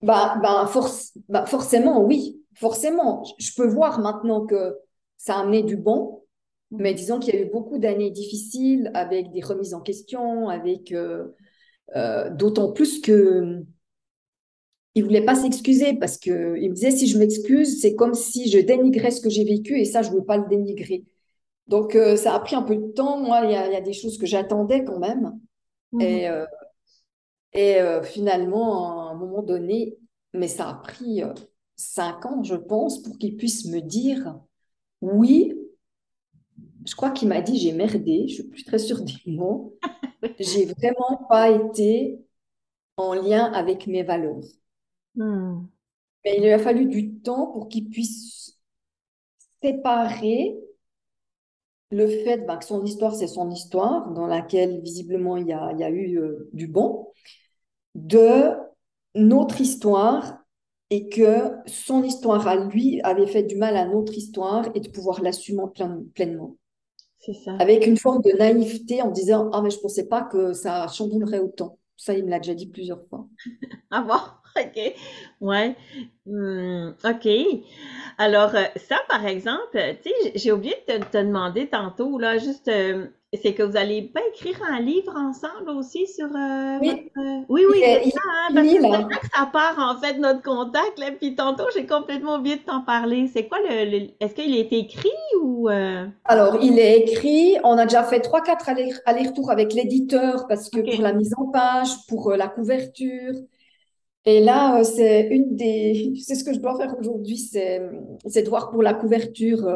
Bah, 0.00 0.38
bah, 0.40 0.70
bah, 1.28 1.46
forcément, 1.46 2.04
oui, 2.04 2.40
forcément. 2.54 3.24
Je 3.38 3.50
peux 3.56 3.66
voir 3.66 3.98
maintenant 4.00 4.46
que 4.46 4.76
ça 5.18 5.36
a 5.36 5.40
amené 5.40 5.62
du 5.62 5.76
bon, 5.76 6.22
mais 6.70 6.94
disons 6.94 7.18
qu'il 7.18 7.34
y 7.34 7.36
a 7.36 7.40
eu 7.40 7.50
beaucoup 7.50 7.78
d'années 7.78 8.10
difficiles 8.10 8.90
avec 8.94 9.30
des 9.32 9.42
remises 9.42 9.74
en 9.74 9.80
question, 9.80 10.48
avec 10.48 10.92
euh, 10.92 11.28
euh, 11.96 12.30
d'autant 12.30 12.72
plus 12.72 13.00
que 13.00 13.62
il 14.94 15.04
voulait 15.04 15.24
pas 15.24 15.34
s'excuser 15.34 15.94
parce 15.94 16.18
que 16.18 16.56
il 16.58 16.70
me 16.70 16.74
disait 16.74 16.90
si 16.90 17.06
je 17.06 17.18
m'excuse, 17.18 17.80
c'est 17.80 17.94
comme 17.94 18.14
si 18.14 18.50
je 18.50 18.58
dénigrais 18.58 19.10
ce 19.10 19.20
que 19.20 19.30
j'ai 19.30 19.44
vécu 19.44 19.78
et 19.78 19.84
ça 19.84 20.02
je 20.02 20.10
veux 20.10 20.24
pas 20.24 20.36
le 20.36 20.48
dénigrer. 20.48 21.04
Donc 21.66 21.94
euh, 21.94 22.16
ça 22.16 22.34
a 22.34 22.40
pris 22.40 22.56
un 22.56 22.62
peu 22.62 22.76
de 22.76 22.88
temps. 22.92 23.20
Moi, 23.20 23.42
il 23.44 23.50
y 23.50 23.56
a, 23.56 23.80
des 23.80 23.92
choses 23.92 24.18
que 24.18 24.26
j'attendais 24.26 24.84
quand 24.84 24.98
même. 24.98 25.38
Mmh. 25.92 26.00
Et, 26.00 26.28
et 27.54 27.78
finalement, 28.02 29.08
à 29.08 29.12
un 29.12 29.14
moment 29.14 29.42
donné, 29.42 29.96
mais 30.34 30.48
ça 30.48 30.68
a 30.68 30.74
pris 30.74 31.22
cinq 31.76 32.26
ans, 32.26 32.42
je 32.42 32.56
pense, 32.56 33.02
pour 33.02 33.16
qu'il 33.18 33.36
puisse 33.36 33.66
me 33.66 33.80
dire 33.80 34.38
oui, 35.00 35.54
je 36.86 36.94
crois 36.94 37.10
qu'il 37.10 37.28
m'a 37.28 37.40
dit 37.40 37.58
j'ai 37.58 37.72
merdé, 37.72 38.26
je 38.28 38.34
suis 38.34 38.48
plus 38.48 38.64
très 38.64 38.78
sûre 38.78 39.02
des 39.02 39.32
mots. 39.32 39.76
J'ai 40.40 40.64
vraiment 40.64 41.26
pas 41.28 41.48
été 41.50 42.18
en 42.96 43.14
lien 43.14 43.52
avec 43.52 43.86
mes 43.86 44.02
valeurs. 44.02 44.42
Hmm. 45.14 45.66
Mais 46.24 46.36
il 46.36 46.42
lui 46.42 46.50
a 46.50 46.58
fallu 46.58 46.86
du 46.86 47.14
temps 47.20 47.52
pour 47.52 47.68
qu'il 47.68 47.88
puisse 47.88 48.58
séparer 49.62 50.58
le 51.90 52.08
fait 52.08 52.38
ben, 52.46 52.56
que 52.56 52.64
son 52.64 52.84
histoire, 52.84 53.14
c'est 53.14 53.28
son 53.28 53.50
histoire, 53.50 54.10
dans 54.10 54.26
laquelle 54.26 54.80
visiblement 54.82 55.36
il 55.36 55.46
y 55.46 55.52
a, 55.52 55.72
il 55.72 55.78
y 55.78 55.84
a 55.84 55.90
eu 55.90 56.18
euh, 56.18 56.50
du 56.52 56.66
bon, 56.66 57.12
de 57.94 58.52
notre 59.14 59.60
histoire 59.60 60.38
et 60.90 61.08
que 61.08 61.50
son 61.66 62.02
histoire 62.02 62.46
à 62.48 62.56
lui 62.56 63.00
avait 63.02 63.26
fait 63.26 63.42
du 63.42 63.56
mal 63.56 63.76
à 63.76 63.86
notre 63.86 64.14
histoire 64.14 64.66
et 64.74 64.80
de 64.80 64.88
pouvoir 64.88 65.22
l'assumer 65.22 65.64
pleinement. 66.14 66.56
C'est 67.18 67.34
ça. 67.34 67.56
Avec 67.58 67.86
une 67.86 67.96
forme 67.96 68.22
de 68.22 68.36
naïveté 68.36 69.02
en 69.02 69.10
disant 69.10 69.50
Ah, 69.52 69.60
mais 69.62 69.70
je 69.70 69.76
ne 69.76 69.82
pensais 69.82 70.06
pas 70.06 70.22
que 70.22 70.52
ça 70.52 70.86
chamboulerait 70.88 71.40
autant. 71.40 71.78
Ça, 71.96 72.14
il 72.14 72.24
me 72.24 72.30
l'a 72.30 72.38
déjà 72.38 72.54
dit 72.54 72.68
plusieurs 72.68 73.04
fois. 73.08 73.26
ah 73.90 74.02
bon? 74.02 74.62
OK. 74.62 74.94
Ouais. 75.40 75.76
Hmm, 76.26 76.90
OK. 77.04 77.28
Alors, 78.18 78.54
euh, 78.54 78.64
ça, 78.76 78.98
par 79.08 79.26
exemple, 79.26 79.78
tu 80.02 80.10
sais, 80.10 80.32
j'ai 80.36 80.52
oublié 80.52 80.74
de 80.88 81.04
te, 81.04 81.18
demander 81.18 81.68
tantôt, 81.68 82.18
là, 82.18 82.38
juste. 82.38 82.68
Euh, 82.68 83.08
c'est 83.34 83.52
que 83.52 83.62
vous 83.62 83.76
allez 83.76 84.02
pas 84.02 84.20
écrire 84.32 84.58
un 84.66 84.80
livre 84.80 85.14
ensemble 85.14 85.68
aussi 85.76 86.06
sur 86.06 86.26
euh, 86.34 86.78
oui. 86.80 86.88
Votre... 86.88 87.00
Euh, 87.18 87.44
oui, 87.50 87.62
oui, 87.70 87.80
c'est 87.84 88.10
ça, 88.10 88.20
hein, 88.24 88.54
parce 88.54 88.66
que 88.66 88.82
là. 88.82 89.04
que 89.04 89.26
ça 89.34 89.46
part 89.52 89.78
en 89.78 90.00
fait 90.00 90.18
notre 90.18 90.42
contact, 90.42 90.98
là, 90.98 91.10
puis 91.12 91.34
tantôt 91.34 91.64
j'ai 91.74 91.84
complètement 91.84 92.36
oublié 92.36 92.56
de 92.56 92.62
t'en 92.62 92.80
parler. 92.80 93.28
C'est 93.28 93.46
quoi 93.46 93.58
le, 93.60 94.08
est-ce 94.18 94.34
qu'il 94.34 94.56
est 94.56 94.72
écrit 94.72 95.10
ou 95.42 95.68
euh? 95.68 96.06
Alors, 96.24 96.58
il 96.62 96.78
est 96.78 97.00
écrit, 97.00 97.56
on 97.64 97.76
a 97.76 97.84
déjà 97.84 98.02
fait 98.02 98.20
trois, 98.20 98.40
quatre 98.40 98.70
allers-retours 99.04 99.50
avec 99.50 99.74
l'éditeur 99.74 100.46
parce 100.48 100.70
que 100.70 100.80
pour 100.80 101.02
la 101.02 101.12
mise 101.12 101.34
en 101.36 101.50
page, 101.50 101.90
pour 102.08 102.30
la 102.32 102.48
couverture. 102.48 103.34
Et 104.24 104.40
là, 104.40 104.84
c'est 104.84 105.28
une 105.30 105.54
des, 105.54 106.14
c'est 106.22 106.34
ce 106.34 106.44
que 106.44 106.54
je 106.54 106.60
dois 106.60 106.76
faire 106.76 106.94
aujourd'hui, 106.98 107.36
c'est, 107.36 107.82
c'est 108.26 108.42
de 108.42 108.48
voir 108.48 108.70
pour 108.70 108.82
la 108.82 108.94
couverture 108.94 109.66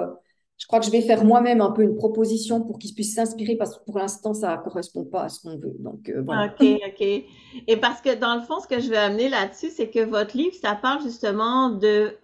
je 0.63 0.69
crois 0.69 0.79
que 0.79 0.87
je 0.87 0.93
vais 0.93 1.01
faire 1.01 1.25
moi-même 1.25 1.61
un 1.61 1.73
peu 1.73 1.83
une 1.83 1.97
proposition 1.97 2.61
pour 2.61 2.79
qu'ils 2.79 2.95
puissent 2.95 3.17
s'inspirer 3.17 3.57
parce 3.57 3.77
que 3.77 3.85
pour 3.85 3.99
l'instant, 3.99 4.33
ça 4.33 4.57
ne 4.57 4.63
correspond 4.63 5.05
pas 5.05 5.25
à 5.25 5.29
ce 5.29 5.41
qu'on 5.41 5.59
veut. 5.59 5.75
Donc, 5.81 6.09
euh, 6.09 6.23
voilà. 6.25 6.55
OK, 6.55 6.65
OK. 6.87 7.01
Et 7.01 7.77
parce 7.81 8.01
que 8.01 8.15
dans 8.15 8.37
le 8.37 8.43
fond, 8.43 8.61
ce 8.61 8.69
que 8.69 8.79
je 8.79 8.89
vais 8.89 8.97
amener 8.97 9.29
là-dessus, 9.29 9.71
c'est 9.71 9.91
que 9.91 9.99
votre 10.05 10.37
livre, 10.37 10.55
ça 10.55 10.77
parle 10.81 11.03
justement 11.03 11.71
de, 11.71 12.17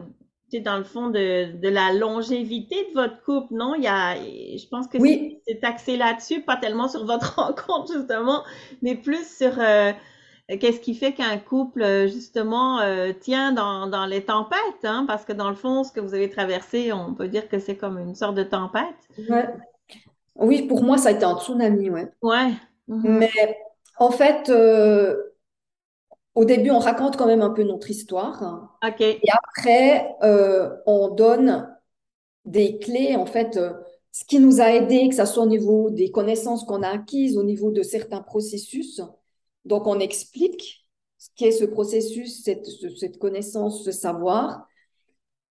dans 0.61 0.79
le 0.79 0.85
fond, 0.85 1.09
de, 1.09 1.59
de, 1.59 1.69
la 1.69 1.93
longévité 1.93 2.77
de 2.91 2.95
votre 2.95 3.21
couple, 3.25 3.55
non? 3.55 3.75
Il 3.75 3.83
y 3.83 3.89
a, 3.89 4.15
je 4.15 4.69
pense 4.69 4.87
que 4.87 4.99
oui. 4.99 5.41
c'est 5.45 5.65
axé 5.65 5.97
là-dessus, 5.97 6.43
pas 6.43 6.57
tellement 6.57 6.87
sur 6.87 7.05
votre 7.07 7.35
rencontre, 7.41 7.93
justement, 7.93 8.45
mais 8.83 8.95
plus 8.95 9.29
sur 9.37 9.59
euh, 9.59 9.91
qu'est-ce 10.57 10.81
qui 10.81 10.95
fait 10.95 11.13
qu'un 11.13 11.37
couple, 11.39 11.83
euh, 11.83 12.09
justement, 12.09 12.81
euh, 12.81 13.13
tient 13.13 13.53
dans, 13.53 13.87
dans 13.87 14.07
les 14.07 14.25
tempêtes, 14.25 14.85
hein? 14.85 15.05
Parce 15.07 15.27
que 15.27 15.35
dans 15.35 15.51
le 15.51 15.55
fond, 15.55 15.85
ce 15.85 15.93
que 15.93 16.01
vous 16.01 16.15
avez 16.15 16.31
traversé, 16.31 16.91
on 16.91 17.13
peut 17.13 17.29
dire 17.29 17.49
que 17.49 17.59
c'est 17.59 17.77
comme 17.77 17.99
une 17.99 18.15
sorte 18.15 18.35
de 18.35 18.45
tempête. 18.45 18.97
Ouais. 19.29 19.47
Oui, 20.37 20.63
pour 20.63 20.83
moi, 20.83 20.97
ça 20.97 21.11
a 21.11 21.13
été 21.13 21.25
un 21.25 21.39
tsunami, 21.39 21.91
ouais. 21.91 22.11
Ouais. 22.23 22.53
Mhm. 22.87 23.19
Mais 23.19 23.59
en 23.99 24.11
fait, 24.11 24.49
euh, 24.49 25.23
au 26.35 26.47
début, 26.47 26.71
on 26.71 26.79
raconte 26.79 27.19
quand 27.19 27.27
même 27.27 27.43
un 27.43 27.51
peu 27.51 27.65
notre 27.65 27.91
histoire. 27.91 28.79
OK. 28.83 29.01
Et 29.03 29.21
après, 29.31 30.15
on 30.87 31.09
donne 31.09 31.69
des 32.47 32.79
clés, 32.79 33.17
en 33.17 33.27
fait, 33.27 33.59
ce 34.13 34.25
qui 34.25 34.41
nous 34.41 34.63
a 34.63 34.73
aidé, 34.73 35.09
que 35.11 35.15
ce 35.15 35.27
soit 35.27 35.43
au 35.43 35.49
niveau 35.49 35.91
des 35.91 36.11
connaissances 36.11 36.65
qu'on 36.65 36.83
a 36.83 36.89
acquises, 36.89 37.37
au 37.37 37.43
niveau 37.43 37.71
de 37.71 37.83
certains 37.83 38.23
processus. 38.23 39.03
Donc, 39.69 39.87
on 39.87 40.01
explique 40.01 40.87
ce 41.19 41.29
qu'est 41.37 41.53
ce 41.53 41.65
processus, 41.65 42.43
cette, 42.43 43.19
connaissance, 43.19 43.85
ce 43.85 43.93
savoir, 43.93 44.67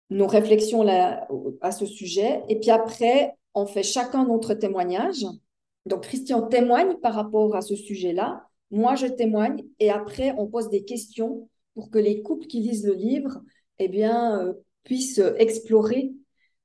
nos 0.09 0.27
réflexions 0.27 0.83
là, 0.83 1.29
à 1.61 1.71
ce 1.71 1.85
sujet. 1.85 2.43
Et 2.49 2.59
puis 2.59 2.71
après, 2.71 3.35
on 3.55 3.67
fait 3.67 3.83
chacun 3.83 4.25
notre 4.25 4.55
témoignage. 4.55 5.27
Donc, 5.85 6.05
Christian 6.05 6.43
témoigne 6.43 6.95
par 7.03 7.15
rapport 7.15 7.55
à 7.55 7.61
ce 7.61 7.77
sujet-là. 7.77 8.47
Moi, 8.71 8.95
je 8.95 9.07
témoigne. 9.07 9.63
Et 9.81 9.91
après, 9.91 10.35
on 10.39 10.47
pose 10.47 10.71
des 10.71 10.85
questions 10.85 11.51
pour 11.75 11.91
que 11.91 11.99
les 11.99 12.23
couples 12.23 12.47
qui 12.47 12.61
lisent 12.61 12.87
le 12.87 12.95
livre 12.95 13.43
eh 13.79 13.89
bien, 13.89 14.41
euh, 14.41 14.55
puissent 14.83 15.21
explorer 15.37 16.15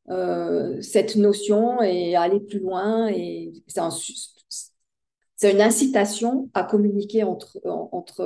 euh, 0.10 0.82
cette 0.82 1.18
notion 1.18 1.82
et 1.82 2.16
aller 2.16 2.40
plus 2.40 2.60
loin. 2.60 3.10
C'est 5.42 5.54
une 5.54 5.62
incitation 5.62 6.52
à 6.54 6.64
communiquer 6.64 7.24
entre, 7.24 7.60
entre 7.66 8.24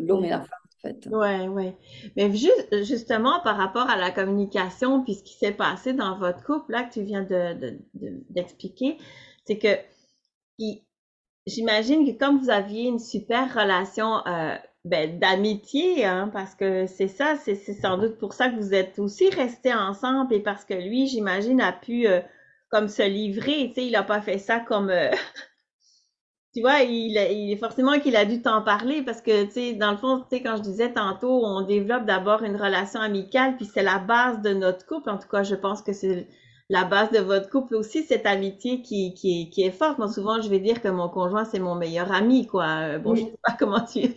l'homme 0.00 0.24
et 0.24 0.30
la 0.30 0.42
femme, 0.42 0.60
en 0.76 0.80
fait. 0.80 1.08
Ouais, 1.10 1.48
ouais. 1.48 1.76
Mais 2.14 2.30
juste, 2.30 2.84
justement, 2.84 3.40
par 3.42 3.56
rapport 3.56 3.90
à 3.90 3.96
la 3.96 4.12
communication, 4.12 5.02
puis 5.02 5.14
ce 5.14 5.24
qui 5.24 5.34
s'est 5.34 5.50
passé 5.50 5.92
dans 5.92 6.16
votre 6.18 6.44
couple, 6.44 6.70
là, 6.70 6.84
que 6.84 6.92
tu 6.92 7.02
viens 7.02 7.24
de, 7.24 7.80
d'expliquer, 8.30 8.96
c'est 9.44 9.58
que 9.58 9.76
j'imagine 11.48 12.06
que 12.06 12.16
comme 12.16 12.38
vous 12.38 12.50
aviez 12.50 12.84
une 12.84 13.00
super 13.00 13.52
relation 13.52 14.24
euh, 14.28 14.54
ben, 14.84 15.18
d'amitié, 15.18 16.04
hein, 16.04 16.30
parce 16.32 16.54
que 16.54 16.86
c'est 16.86 17.08
ça, 17.08 17.34
c'est, 17.42 17.56
sans 17.56 17.98
doute 17.98 18.18
pour 18.18 18.34
ça 18.34 18.50
que 18.50 18.54
vous 18.54 18.72
êtes 18.72 19.00
aussi 19.00 19.30
restés 19.30 19.74
ensemble 19.74 20.32
et 20.32 20.40
parce 20.40 20.64
que 20.64 20.74
lui, 20.74 21.08
j'imagine, 21.08 21.60
a 21.60 21.72
pu 21.72 22.06
euh, 22.06 22.20
comme 22.68 22.86
se 22.86 23.02
livrer, 23.02 23.66
tu 23.70 23.74
sais, 23.74 23.86
il 23.86 23.92
n'a 23.92 24.04
pas 24.04 24.20
fait 24.20 24.38
ça 24.38 24.60
comme 24.60 24.90
euh, 24.90 25.10
tu 26.54 26.60
vois, 26.60 26.80
il, 26.80 27.16
il 27.16 27.58
forcément 27.58 27.98
qu'il 27.98 28.16
a 28.16 28.24
dû 28.26 28.42
t'en 28.42 28.62
parler 28.62 29.02
parce 29.02 29.22
que, 29.22 29.44
tu 29.46 29.52
sais, 29.52 29.72
dans 29.74 29.90
le 29.92 29.96
fond, 29.96 30.20
tu 30.20 30.36
sais, 30.36 30.42
quand 30.42 30.56
je 30.56 30.62
disais 30.62 30.92
tantôt, 30.92 31.44
on 31.44 31.62
développe 31.62 32.04
d'abord 32.04 32.42
une 32.42 32.56
relation 32.56 33.00
amicale, 33.00 33.56
puis 33.56 33.64
c'est 33.66 33.82
la 33.82 33.98
base 33.98 34.42
de 34.42 34.50
notre 34.50 34.84
couple. 34.86 35.10
En 35.10 35.18
tout 35.18 35.28
cas, 35.28 35.42
je 35.44 35.54
pense 35.54 35.80
que 35.82 35.92
c'est 35.94 36.28
la 36.68 36.84
base 36.84 37.10
de 37.10 37.18
votre 37.20 37.48
couple 37.50 37.74
aussi, 37.74 38.02
cette 38.02 38.26
amitié 38.26 38.82
qui, 38.82 39.14
qui, 39.14 39.50
qui 39.50 39.62
est 39.62 39.70
forte. 39.70 39.98
Moi, 39.98 40.08
souvent, 40.08 40.40
je 40.42 40.48
vais 40.48 40.60
dire 40.60 40.82
que 40.82 40.88
mon 40.88 41.08
conjoint, 41.08 41.44
c'est 41.44 41.58
mon 41.58 41.74
meilleur 41.74 42.12
ami, 42.12 42.46
quoi. 42.46 42.98
Bon, 42.98 43.14
je 43.14 43.22
sais 43.22 43.38
pas 43.42 43.52
comment 43.58 43.80
tu, 43.80 44.14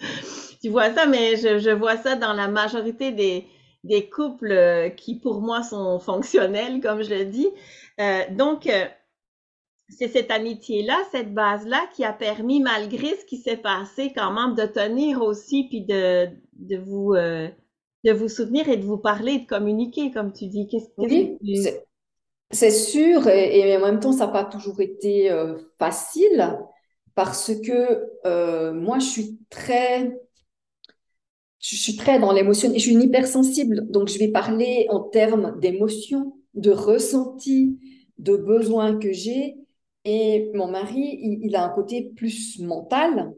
tu 0.61 0.69
vois 0.69 0.93
ça, 0.93 1.05
mais 1.05 1.37
je, 1.37 1.59
je 1.59 1.69
vois 1.71 1.97
ça 1.97 2.15
dans 2.15 2.33
la 2.33 2.47
majorité 2.47 3.11
des, 3.11 3.47
des 3.83 4.09
couples 4.09 4.51
euh, 4.51 4.89
qui, 4.89 5.19
pour 5.19 5.41
moi, 5.41 5.63
sont 5.63 5.99
fonctionnels, 5.99 6.81
comme 6.81 7.01
je 7.03 7.09
le 7.13 7.25
dis. 7.25 7.47
Euh, 7.99 8.21
donc, 8.31 8.67
euh, 8.67 8.85
c'est 9.89 10.07
cette 10.07 10.31
amitié-là, 10.31 10.97
cette 11.11 11.33
base-là 11.33 11.87
qui 11.95 12.03
a 12.03 12.13
permis, 12.13 12.61
malgré 12.61 13.15
ce 13.15 13.25
qui 13.25 13.37
s'est 13.37 13.57
passé, 13.57 14.11
quand 14.15 14.31
même, 14.31 14.55
de 14.55 14.65
tenir 14.71 15.21
aussi, 15.21 15.67
puis 15.69 15.81
de, 15.85 16.27
de 16.53 16.77
vous, 16.77 17.13
de 17.13 18.11
vous 18.11 18.27
soutenir 18.27 18.67
et 18.67 18.77
de 18.77 18.85
vous 18.85 18.97
parler, 18.97 19.39
de 19.39 19.45
communiquer, 19.45 20.11
comme 20.11 20.33
tu 20.33 20.47
dis. 20.47 20.67
Qu'est-ce, 20.67 20.89
oui, 20.97 21.37
c'est, 22.51 22.71
sûr, 22.71 23.27
et, 23.27 23.77
en 23.77 23.85
même 23.85 23.99
temps, 23.99 24.11
ça 24.11 24.25
n'a 24.25 24.31
pas 24.31 24.45
toujours 24.45 24.81
été 24.81 25.29
facile, 25.77 26.57
parce 27.13 27.51
que 27.55 28.71
moi, 28.71 28.99
je 28.99 29.05
suis 29.05 29.39
très 29.49 30.11
je 31.65 31.75
suis 31.75 31.95
très 31.95 32.19
dans 32.19 32.31
l'émotion 32.31 32.71
et 32.71 32.77
je 32.77 32.83
suis 32.83 32.91
une 32.91 33.01
hypersensible. 33.01 33.89
Donc, 33.89 34.07
je 34.07 34.19
vais 34.19 34.27
parler 34.27 34.85
en 34.89 34.99
termes 34.99 35.59
d'émotion, 35.59 36.33
de 36.53 36.69
ressenti, 36.69 37.79
de 38.19 38.37
besoins 38.37 38.99
que 38.99 39.11
j'ai. 39.11 39.55
Et 40.05 40.51
mon 40.53 40.67
mari, 40.67 41.19
il, 41.41 41.55
a 41.55 41.65
un 41.65 41.69
côté 41.69 42.11
plus 42.15 42.59
mental. 42.59 43.33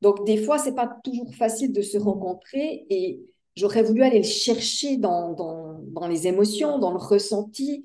Donc, 0.00 0.24
des 0.24 0.36
fois, 0.36 0.56
c'est 0.56 0.74
pas 0.74 0.90
toujours 1.04 1.34
facile 1.34 1.72
de 1.72 1.82
se 1.82 1.98
rencontrer 1.98 2.86
et 2.88 3.20
j'aurais 3.56 3.82
voulu 3.82 4.02
aller 4.02 4.18
le 4.18 4.24
chercher 4.24 4.96
dans, 4.96 5.32
dans, 5.32 5.80
dans 5.82 6.06
les 6.06 6.28
émotions, 6.28 6.78
dans 6.78 6.92
le 6.92 6.98
ressenti, 6.98 7.84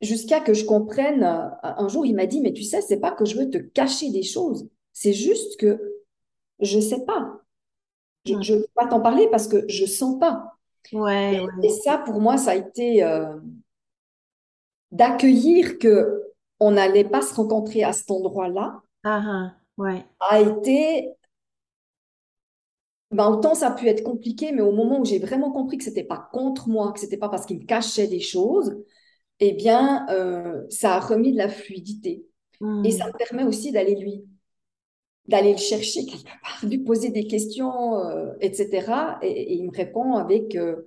jusqu'à 0.00 0.40
que 0.40 0.54
je 0.54 0.64
comprenne. 0.64 1.22
Un 1.62 1.88
jour, 1.88 2.04
il 2.04 2.16
m'a 2.16 2.26
dit, 2.26 2.40
mais 2.40 2.52
tu 2.52 2.64
sais, 2.64 2.80
c'est 2.80 3.00
pas 3.00 3.12
que 3.12 3.24
je 3.24 3.38
veux 3.38 3.48
te 3.48 3.58
cacher 3.58 4.10
des 4.10 4.24
choses. 4.24 4.68
C'est 4.92 5.12
juste 5.12 5.58
que 5.58 5.80
je 6.58 6.80
sais 6.80 7.04
pas. 7.04 7.40
Je 8.24 8.34
ne 8.34 8.60
peux 8.60 8.66
pas 8.74 8.86
t'en 8.86 9.00
parler 9.00 9.28
parce 9.30 9.46
que 9.46 9.64
je 9.68 9.86
sens 9.86 10.18
pas. 10.18 10.52
Ouais, 10.92 11.40
et, 11.62 11.68
ça, 11.68 11.98
pour 11.98 12.20
moi, 12.20 12.36
ça 12.36 12.52
a 12.52 12.54
été 12.56 13.02
euh, 13.02 13.36
d'accueillir 14.90 15.78
que 15.78 16.25
on 16.60 16.72
n'allait 16.72 17.04
pas 17.04 17.22
se 17.22 17.34
rencontrer 17.34 17.84
à 17.84 17.92
cet 17.92 18.10
endroit-là. 18.10 18.82
Ah, 19.04 19.22
ah, 19.24 19.54
ouais. 19.78 20.04
A 20.20 20.40
été. 20.40 21.10
Ben, 23.12 23.28
autant 23.28 23.54
ça 23.54 23.68
a 23.68 23.74
pu 23.74 23.86
être 23.88 24.02
compliqué, 24.02 24.52
mais 24.52 24.62
au 24.62 24.72
moment 24.72 25.00
où 25.00 25.04
j'ai 25.04 25.18
vraiment 25.18 25.52
compris 25.52 25.78
que 25.78 25.84
c'était 25.84 26.04
pas 26.04 26.28
contre 26.32 26.68
moi, 26.68 26.92
que 26.92 27.00
c'était 27.00 27.16
pas 27.16 27.28
parce 27.28 27.46
qu'il 27.46 27.60
me 27.60 27.64
cachait 27.64 28.08
des 28.08 28.20
choses, 28.20 28.76
eh 29.38 29.52
bien, 29.52 30.06
euh, 30.10 30.64
ça 30.70 30.94
a 30.94 31.00
remis 31.00 31.32
de 31.32 31.38
la 31.38 31.48
fluidité. 31.48 32.26
Et 32.84 32.90
ça 32.90 33.04
hmm. 33.04 33.08
me 33.08 33.18
permet 33.18 33.44
aussi 33.44 33.70
d'aller 33.70 33.94
lui 33.94 34.24
d'aller 35.28 35.52
le 35.52 35.58
chercher 35.58 36.04
quelque 36.04 36.24
part, 36.24 36.60
lui 36.68 36.78
poser 36.78 37.10
des 37.10 37.26
questions, 37.26 37.98
euh, 37.98 38.32
etc. 38.40 39.18
Et, 39.22 39.54
il 39.54 39.66
me 39.66 39.76
répond 39.76 40.14
avec 40.14 40.54
euh, 40.54 40.86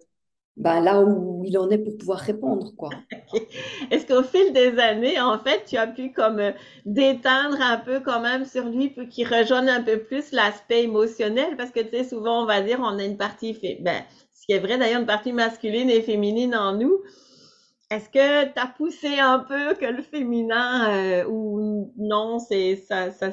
ben, 0.59 0.81
là 0.81 1.01
où 1.01 1.43
il 1.45 1.57
en 1.57 1.69
est 1.69 1.77
pour 1.79 1.97
pouvoir 1.97 2.19
répondre, 2.19 2.71
quoi. 2.77 2.89
Est-ce 3.91 4.05
qu'au 4.05 4.23
fil 4.23 4.53
des 4.53 4.77
années, 4.77 5.19
en 5.19 5.39
fait, 5.39 5.63
tu 5.65 5.77
as 5.77 5.87
pu 5.87 6.11
comme 6.11 6.39
euh, 6.39 6.51
détendre 6.85 7.61
un 7.61 7.77
peu 7.77 8.01
quand 8.01 8.21
même 8.21 8.45
sur 8.45 8.65
lui 8.65 8.89
pour 8.89 9.07
qu'il 9.07 9.27
rejoigne 9.27 9.69
un 9.69 9.81
peu 9.81 9.99
plus 9.99 10.31
l'aspect 10.31 10.83
émotionnel? 10.83 11.55
Parce 11.57 11.71
que, 11.71 11.79
tu 11.79 11.91
sais, 11.91 12.03
souvent, 12.03 12.43
on 12.43 12.45
va 12.45 12.61
dire, 12.61 12.79
on 12.81 12.99
a 12.99 13.03
une 13.03 13.17
partie, 13.17 13.57
ben, 13.81 14.03
ce 14.33 14.45
qui 14.45 14.51
est 14.53 14.59
vrai 14.59 14.77
d'ailleurs, 14.77 14.99
une 14.99 15.07
partie 15.07 15.33
masculine 15.33 15.89
et 15.89 16.01
féminine 16.01 16.55
en 16.55 16.73
nous. 16.73 17.01
Est-ce 17.89 18.09
que 18.09 18.53
tu 18.53 18.59
as 18.59 18.67
poussé 18.67 19.17
un 19.19 19.39
peu 19.39 19.73
que 19.75 19.85
le 19.85 20.03
féminin 20.03 21.25
ou 21.27 21.91
non, 21.97 22.37
c'est 22.37 22.75
ça, 22.75 23.09
ça 23.11 23.31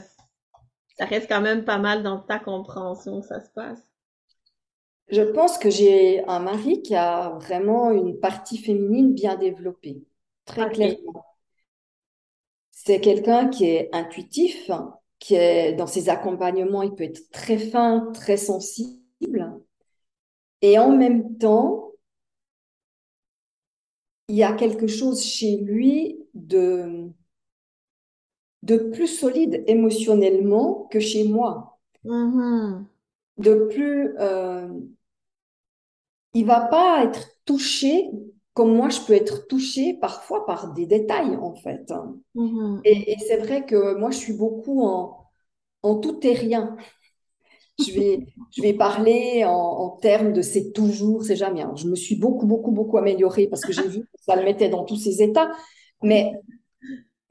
ça 0.99 1.05
reste 1.05 1.29
quand 1.29 1.43
même 1.43 1.65
pas 1.65 1.79
mal 1.79 2.03
dans 2.03 2.19
ta 2.19 2.39
compréhension 2.39 3.21
ça 3.23 3.41
se 3.43 3.51
passe? 3.51 3.87
Je 5.09 5.23
pense 5.23 5.59
que 5.59 5.71
j'ai 5.71 6.25
un 6.27 6.41
mari 6.41 6.83
qui 6.83 6.95
a 6.95 7.31
vraiment 7.41 7.91
une 7.91 8.19
partie 8.19 8.59
féminine 8.59 9.15
bien 9.15 9.37
développée, 9.37 10.03
très 10.45 10.69
clairement. 10.71 11.25
C'est 12.73 13.01
quelqu'un 13.01 13.49
qui 13.49 13.67
est 13.67 13.89
intuitif, 13.93 14.71
qui 15.19 15.35
est 15.35 15.73
dans 15.75 15.87
ses 15.87 16.09
accompagnements, 16.09 16.83
il 16.83 16.95
peut 16.95 17.05
être 17.05 17.31
très 17.31 17.59
fin, 17.59 18.11
très 18.13 18.37
sensible. 18.37 19.61
Et 20.61 20.79
en 20.79 20.97
même 20.97 21.39
temps, 21.39 21.93
il 24.29 24.37
y 24.37 24.43
a 24.43 24.53
quelque 24.53 24.87
chose 24.87 25.23
chez 25.23 25.57
lui 25.59 26.19
de 26.35 27.11
de 28.63 28.77
plus 28.77 29.07
solide 29.07 29.63
émotionnellement 29.69 30.89
que 30.91 30.99
chez 30.99 31.29
moi. 31.29 31.79
Mm-hmm. 32.05 32.85
De 33.39 33.55
plus, 33.71 34.17
euh, 34.19 34.69
il 36.37 36.45
va 36.45 36.61
pas 36.61 37.03
être 37.05 37.29
touché 37.47 38.11
comme 38.53 38.75
moi 38.75 38.89
je 38.91 39.01
peux 39.01 39.15
être 39.15 39.47
touchée 39.47 39.95
parfois 39.95 40.45
par 40.47 40.73
des 40.75 40.87
détails 40.87 41.37
en 41.37 41.55
fait. 41.55 41.93
Mm-hmm. 42.35 42.81
Et, 42.85 43.17
c'est 43.27 43.39
vrai 43.39 43.65
que 43.65 43.95
moi 43.99 44.11
je 44.11 44.19
suis 44.19 44.33
beaucoup 44.35 44.83
en, 44.83 45.27
en 45.83 45.97
tout 45.97 46.19
et 46.27 46.33
rien. 46.33 46.77
Je 47.79 47.93
vais, 47.93 48.27
je 48.57 48.63
vais 48.63 48.73
parler 48.73 49.45
en, 49.45 49.99
termes 50.01 50.33
de 50.33 50.41
c'est 50.41 50.73
toujours, 50.73 51.23
c'est 51.23 51.37
jamais. 51.37 51.63
je 51.75 51.87
me 51.87 51.95
suis 51.95 52.17
beaucoup, 52.17 52.47
beaucoup, 52.47 52.71
beaucoup 52.71 52.97
améliorée 52.97 53.49
parce 53.49 53.61
que 53.61 53.71
j'ai 53.71 53.87
vu 53.87 54.01
que 54.01 54.19
ça 54.27 54.35
le 54.35 54.45
mettait 54.45 54.71
dans 54.71 54.87
tous 54.87 54.97
ses 54.97 55.23
états. 55.23 55.51
Mais 56.03 56.33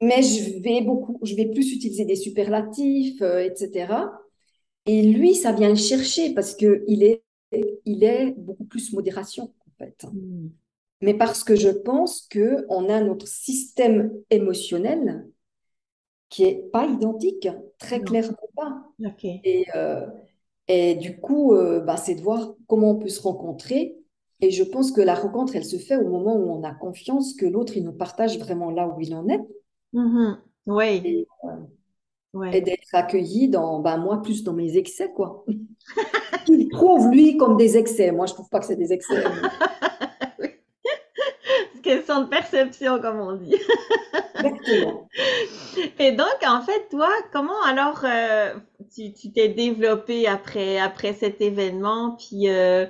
mais 0.02 0.22
je 0.22 0.62
vais 0.62 0.82
beaucoup, 0.82 1.18
je 1.24 1.34
vais 1.34 1.48
plus 1.48 1.74
utiliser 1.74 2.06
des 2.06 2.16
superlatifs, 2.16 3.24
euh, 3.24 3.44
etc. 3.44 3.88
Et 4.86 5.02
lui, 5.02 5.34
ça 5.34 5.52
vient 5.52 5.70
le 5.70 5.76
chercher 5.76 6.36
parce 6.36 6.54
que 6.54 6.84
il 6.88 7.02
est, 7.02 7.25
il 7.86 8.04
est 8.04 8.32
beaucoup 8.38 8.66
plus 8.66 8.94
modération 8.94 9.44
en 9.44 9.72
fait. 9.78 10.06
Hmm. 10.12 10.50
Mais 11.02 11.14
parce 11.14 11.44
que 11.44 11.56
je 11.56 11.70
pense 11.70 12.28
que 12.30 12.66
on 12.70 12.90
a 12.90 13.02
notre 13.02 13.28
système 13.28 14.12
émotionnel 14.30 15.28
qui 16.30 16.44
est 16.44 16.70
pas 16.72 16.86
identique, 16.86 17.48
très 17.78 18.02
clairement 18.02 18.38
pas. 18.56 18.84
Et, 19.24 19.66
euh, 19.76 20.06
et 20.68 20.96
du 20.96 21.18
coup, 21.18 21.54
euh, 21.54 21.80
bah, 21.80 21.98
c'est 21.98 22.16
de 22.16 22.22
voir 22.22 22.56
comment 22.68 22.92
on 22.92 22.96
peut 22.96 23.10
se 23.10 23.22
rencontrer. 23.22 23.96
Et 24.42 24.52
je 24.52 24.64
pense 24.64 24.92
que 24.92 25.02
la 25.02 25.16
rencontre, 25.16 25.56
elle 25.56 25.66
se 25.66 25.78
fait 25.78 25.96
au 25.96 26.10
moment 26.10 26.36
où 26.36 26.50
on 26.52 26.64
a 26.64 26.74
confiance 26.74 27.36
que 27.36 27.46
l'autre, 27.46 27.78
il 27.78 27.86
nous 27.86 27.94
partage 27.94 28.38
vraiment 28.40 28.70
là 28.70 28.88
où 28.88 29.00
il 29.00 29.14
en 29.14 29.28
est. 29.30 29.42
Mm-hmm. 29.94 30.38
Oui. 30.68 31.26
Euh, 31.44 31.48
et, 32.52 32.62
d'être 32.62 32.94
accueilli 32.94 33.50
dans, 33.50 33.80
ben, 33.80 33.98
moi, 33.98 34.22
plus 34.22 34.44
dans 34.44 34.54
mes 34.54 34.78
excès, 34.78 35.12
quoi. 35.14 35.46
Il 36.48 36.70
trouve, 36.70 37.10
lui, 37.10 37.38
comme 37.38 37.58
des 37.58 37.78
excès. 37.78 38.12
Moi, 38.12 38.26
je 38.26 38.34
trouve 38.34 38.50
pas 38.50 38.60
que 38.60 38.66
c'est 38.66 38.76
des 38.76 38.94
excès. 38.94 39.24
C'est 41.74 41.82
question 41.82 42.24
de 42.24 42.28
perception, 42.28 43.00
comme 43.00 43.20
on 43.20 43.34
dit. 43.34 43.56
Exactement. 44.36 45.08
Et 46.00 46.12
donc, 46.12 46.38
en 46.46 46.62
fait, 46.62 46.90
toi, 46.90 47.10
comment 47.32 47.62
alors 47.64 48.02
euh, 48.04 48.54
tu 48.94 49.32
t'es 49.32 49.50
développé 49.50 50.28
après, 50.28 50.80
après 50.80 51.14
cet 51.14 51.42
événement? 51.42 52.18
Puis, 52.18 52.50
euh, 52.50 52.88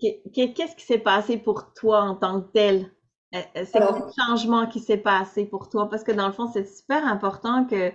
qu'est-ce 0.00 0.76
qui 0.76 0.84
s'est 0.84 0.98
passé 0.98 1.36
pour 1.36 1.72
toi 1.74 2.00
en 2.00 2.16
tant 2.16 2.40
que 2.40 2.52
tel? 2.52 2.90
Euh, 3.34 3.38
euh, 3.56 3.64
c'est 3.64 3.78
quoi 3.78 3.98
le 3.98 4.12
changement 4.16 4.66
qui 4.66 4.80
s'est 4.80 4.96
passé 4.96 5.44
pour 5.44 5.68
toi? 5.68 5.88
Parce 5.88 6.02
que 6.02 6.12
dans 6.12 6.26
le 6.26 6.32
fond, 6.32 6.50
c'est 6.52 6.66
super 6.66 7.06
important 7.06 7.64
que, 7.64 7.90
tu 7.90 7.94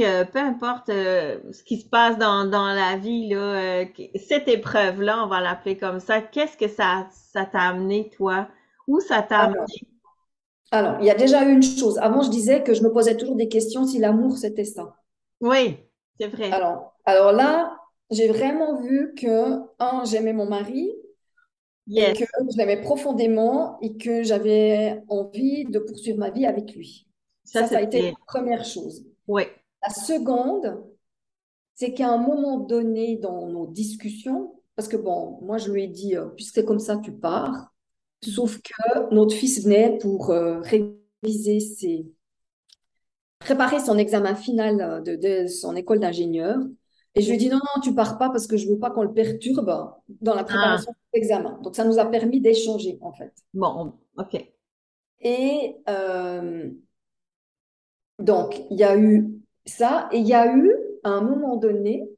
sais, 0.00 0.06
euh, 0.06 0.24
peu 0.24 0.38
importe 0.38 0.88
ce 0.88 1.62
qui 1.64 1.80
se 1.80 1.88
passe 1.88 2.18
dans, 2.18 2.44
dans 2.44 2.66
la 2.66 2.96
vie, 2.96 3.28
là, 3.30 3.84
cette 4.28 4.48
épreuve-là, 4.48 5.24
on 5.24 5.28
va 5.28 5.40
l'appeler 5.40 5.76
comme 5.76 6.00
ça, 6.00 6.20
qu'est-ce 6.20 6.56
que 6.56 6.68
ça, 6.68 7.08
ça 7.10 7.44
t'a 7.46 7.62
amené, 7.62 8.10
toi? 8.16 8.48
Où 8.86 9.00
ça 9.00 9.22
t'a 9.22 9.40
amené? 9.40 9.64
Alors, 10.70 10.98
il 11.00 11.06
y 11.06 11.10
a 11.10 11.14
déjà 11.14 11.44
eu 11.44 11.52
une 11.52 11.62
chose. 11.62 11.98
Avant, 11.98 12.22
je 12.22 12.30
disais 12.30 12.62
que 12.62 12.74
je 12.74 12.82
me 12.82 12.92
posais 12.92 13.16
toujours 13.16 13.36
des 13.36 13.48
questions 13.48 13.86
si 13.86 13.98
l'amour, 13.98 14.38
c'était 14.38 14.64
ça. 14.64 14.94
Oui, 15.40 15.78
c'est 16.18 16.28
vrai. 16.28 16.52
Alors, 16.52 16.94
alors 17.06 17.32
là, 17.32 17.76
j'ai 18.10 18.28
vraiment 18.28 18.80
vu 18.80 19.14
que, 19.16 19.62
un, 19.80 20.04
j'aimais 20.04 20.32
mon 20.32 20.48
mari, 20.48 20.92
et 21.96 22.12
que 22.12 22.24
je 22.24 22.56
l'aimais 22.56 22.80
profondément 22.80 23.78
et 23.80 23.96
que 23.96 24.22
j'avais 24.22 25.02
envie 25.08 25.64
de 25.64 25.78
poursuivre 25.78 26.18
ma 26.18 26.30
vie 26.30 26.46
avec 26.46 26.74
lui. 26.74 27.06
Ça, 27.44 27.66
ça, 27.66 27.78
a 27.78 27.82
été 27.82 28.02
la 28.02 28.12
première 28.26 28.64
chose. 28.64 29.04
Oui. 29.26 29.42
La 29.82 29.90
seconde, 29.90 30.82
c'est 31.74 31.94
qu'à 31.94 32.10
un 32.10 32.18
moment 32.18 32.58
donné 32.58 33.16
dans 33.16 33.46
nos 33.48 33.66
discussions, 33.66 34.54
parce 34.76 34.88
que 34.88 34.96
bon, 34.96 35.38
moi 35.42 35.58
je 35.58 35.70
lui 35.72 35.84
ai 35.84 35.88
dit, 35.88 36.16
euh, 36.16 36.26
puisque 36.26 36.54
c'est 36.54 36.64
comme 36.64 36.78
ça, 36.78 36.98
tu 36.98 37.12
pars. 37.12 37.72
Sauf 38.22 38.60
que 38.60 39.14
notre 39.14 39.34
fils 39.34 39.64
venait 39.64 39.98
pour 39.98 40.30
euh, 40.30 40.60
réviser 40.60 41.58
ses, 41.58 42.06
préparer 43.38 43.80
son 43.80 43.98
examen 43.98 44.34
final 44.34 45.02
de, 45.02 45.16
de 45.16 45.46
son 45.48 45.74
école 45.74 45.98
d'ingénieur. 45.98 46.58
Et 47.14 47.22
je 47.22 47.28
lui 47.28 47.34
ai 47.34 47.38
dit 47.38 47.48
non, 47.48 47.56
non, 47.58 47.80
tu 47.82 47.94
pars 47.94 48.18
pas 48.18 48.30
parce 48.30 48.46
que 48.46 48.56
je 48.56 48.68
veux 48.68 48.78
pas 48.78 48.90
qu'on 48.90 49.02
le 49.02 49.12
perturbe 49.12 49.94
dans 50.20 50.34
la 50.34 50.44
préparation 50.44 50.92
ah. 50.92 50.98
de 51.12 51.18
l'examen. 51.18 51.58
Donc, 51.62 51.74
ça 51.74 51.84
nous 51.84 51.98
a 51.98 52.06
permis 52.06 52.40
d'échanger, 52.40 52.98
en 53.00 53.12
fait. 53.12 53.32
Bon, 53.52 53.94
ok. 54.16 54.48
Et 55.20 55.76
euh, 55.88 56.70
donc, 58.18 58.60
il 58.70 58.78
y 58.78 58.84
a 58.84 58.96
eu 58.96 59.40
ça. 59.66 60.08
Et 60.12 60.18
il 60.18 60.26
y 60.26 60.34
a 60.34 60.54
eu, 60.54 60.72
à 61.02 61.10
un 61.10 61.22
moment 61.22 61.56
donné, 61.56 62.08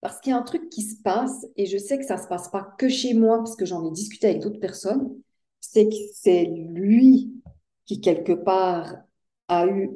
Parce 0.00 0.20
qu'il 0.20 0.30
y 0.30 0.34
a 0.34 0.38
un 0.38 0.42
truc 0.42 0.70
qui 0.70 0.82
se 0.82 1.00
passe, 1.02 1.46
et 1.56 1.66
je 1.66 1.76
sais 1.76 1.98
que 1.98 2.04
ça 2.04 2.16
ne 2.16 2.22
se 2.22 2.26
passe 2.26 2.48
pas 2.48 2.74
que 2.78 2.88
chez 2.88 3.12
moi, 3.14 3.38
parce 3.38 3.54
que 3.54 3.66
j'en 3.66 3.86
ai 3.86 3.90
discuté 3.90 4.28
avec 4.28 4.40
d'autres 4.40 4.60
personnes, 4.60 5.14
c'est 5.60 5.88
que 5.88 5.94
c'est 6.14 6.44
lui 6.44 7.34
qui, 7.84 8.00
quelque 8.00 8.32
part, 8.32 8.96
a 9.50 9.66
eu, 9.66 9.90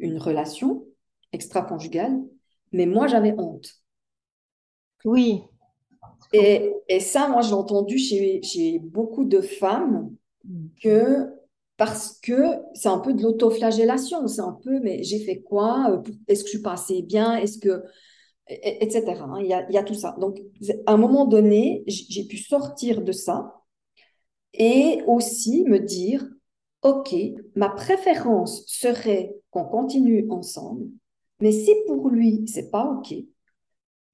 une 0.00 0.18
relation 0.18 0.84
extra-conjugale, 1.32 2.18
mais 2.72 2.86
moi, 2.86 3.06
j'avais 3.06 3.34
honte. 3.38 3.68
Oui. 5.04 5.42
Et, 6.32 6.72
et 6.88 7.00
ça, 7.00 7.28
moi, 7.28 7.42
j'ai 7.42 7.52
entendu 7.52 7.98
chez, 7.98 8.42
chez 8.42 8.78
beaucoup 8.78 9.24
de 9.24 9.40
femmes 9.40 10.10
mm. 10.44 10.66
que 10.82 11.30
parce 11.76 12.18
que 12.20 12.54
c'est 12.72 12.88
un 12.88 12.98
peu 12.98 13.12
de 13.12 13.22
l'autoflagellation, 13.22 14.26
c'est 14.28 14.40
un 14.40 14.58
peu, 14.64 14.80
mais 14.80 15.02
j'ai 15.02 15.18
fait 15.18 15.42
quoi 15.42 15.90
euh, 15.90 16.12
Est-ce 16.26 16.42
que 16.42 16.48
je 16.48 16.54
suis 16.54 16.62
pas 16.62 16.72
assez 16.72 17.02
bien 17.02 17.36
Est-ce 17.36 17.58
que 17.58 17.84
etc. 18.48 19.04
Hein, 19.22 19.38
il, 19.40 19.46
y 19.46 19.52
a, 19.52 19.68
il 19.68 19.74
y 19.74 19.78
a 19.78 19.82
tout 19.82 19.94
ça. 19.94 20.16
Donc, 20.20 20.38
à 20.86 20.92
un 20.92 20.96
moment 20.96 21.26
donné, 21.26 21.82
j'ai 21.86 22.24
pu 22.24 22.38
sortir 22.38 23.02
de 23.02 23.12
ça 23.12 23.62
et 24.52 25.02
aussi 25.06 25.64
me 25.64 25.78
dire, 25.78 26.26
OK, 26.86 27.16
ma 27.56 27.68
préférence 27.68 28.64
serait 28.68 29.34
qu'on 29.50 29.64
continue 29.64 30.24
ensemble, 30.30 30.88
mais 31.40 31.50
si 31.50 31.72
pour 31.86 32.08
lui, 32.10 32.46
c'est 32.46 32.70
pas 32.70 32.84
OK, 32.84 33.12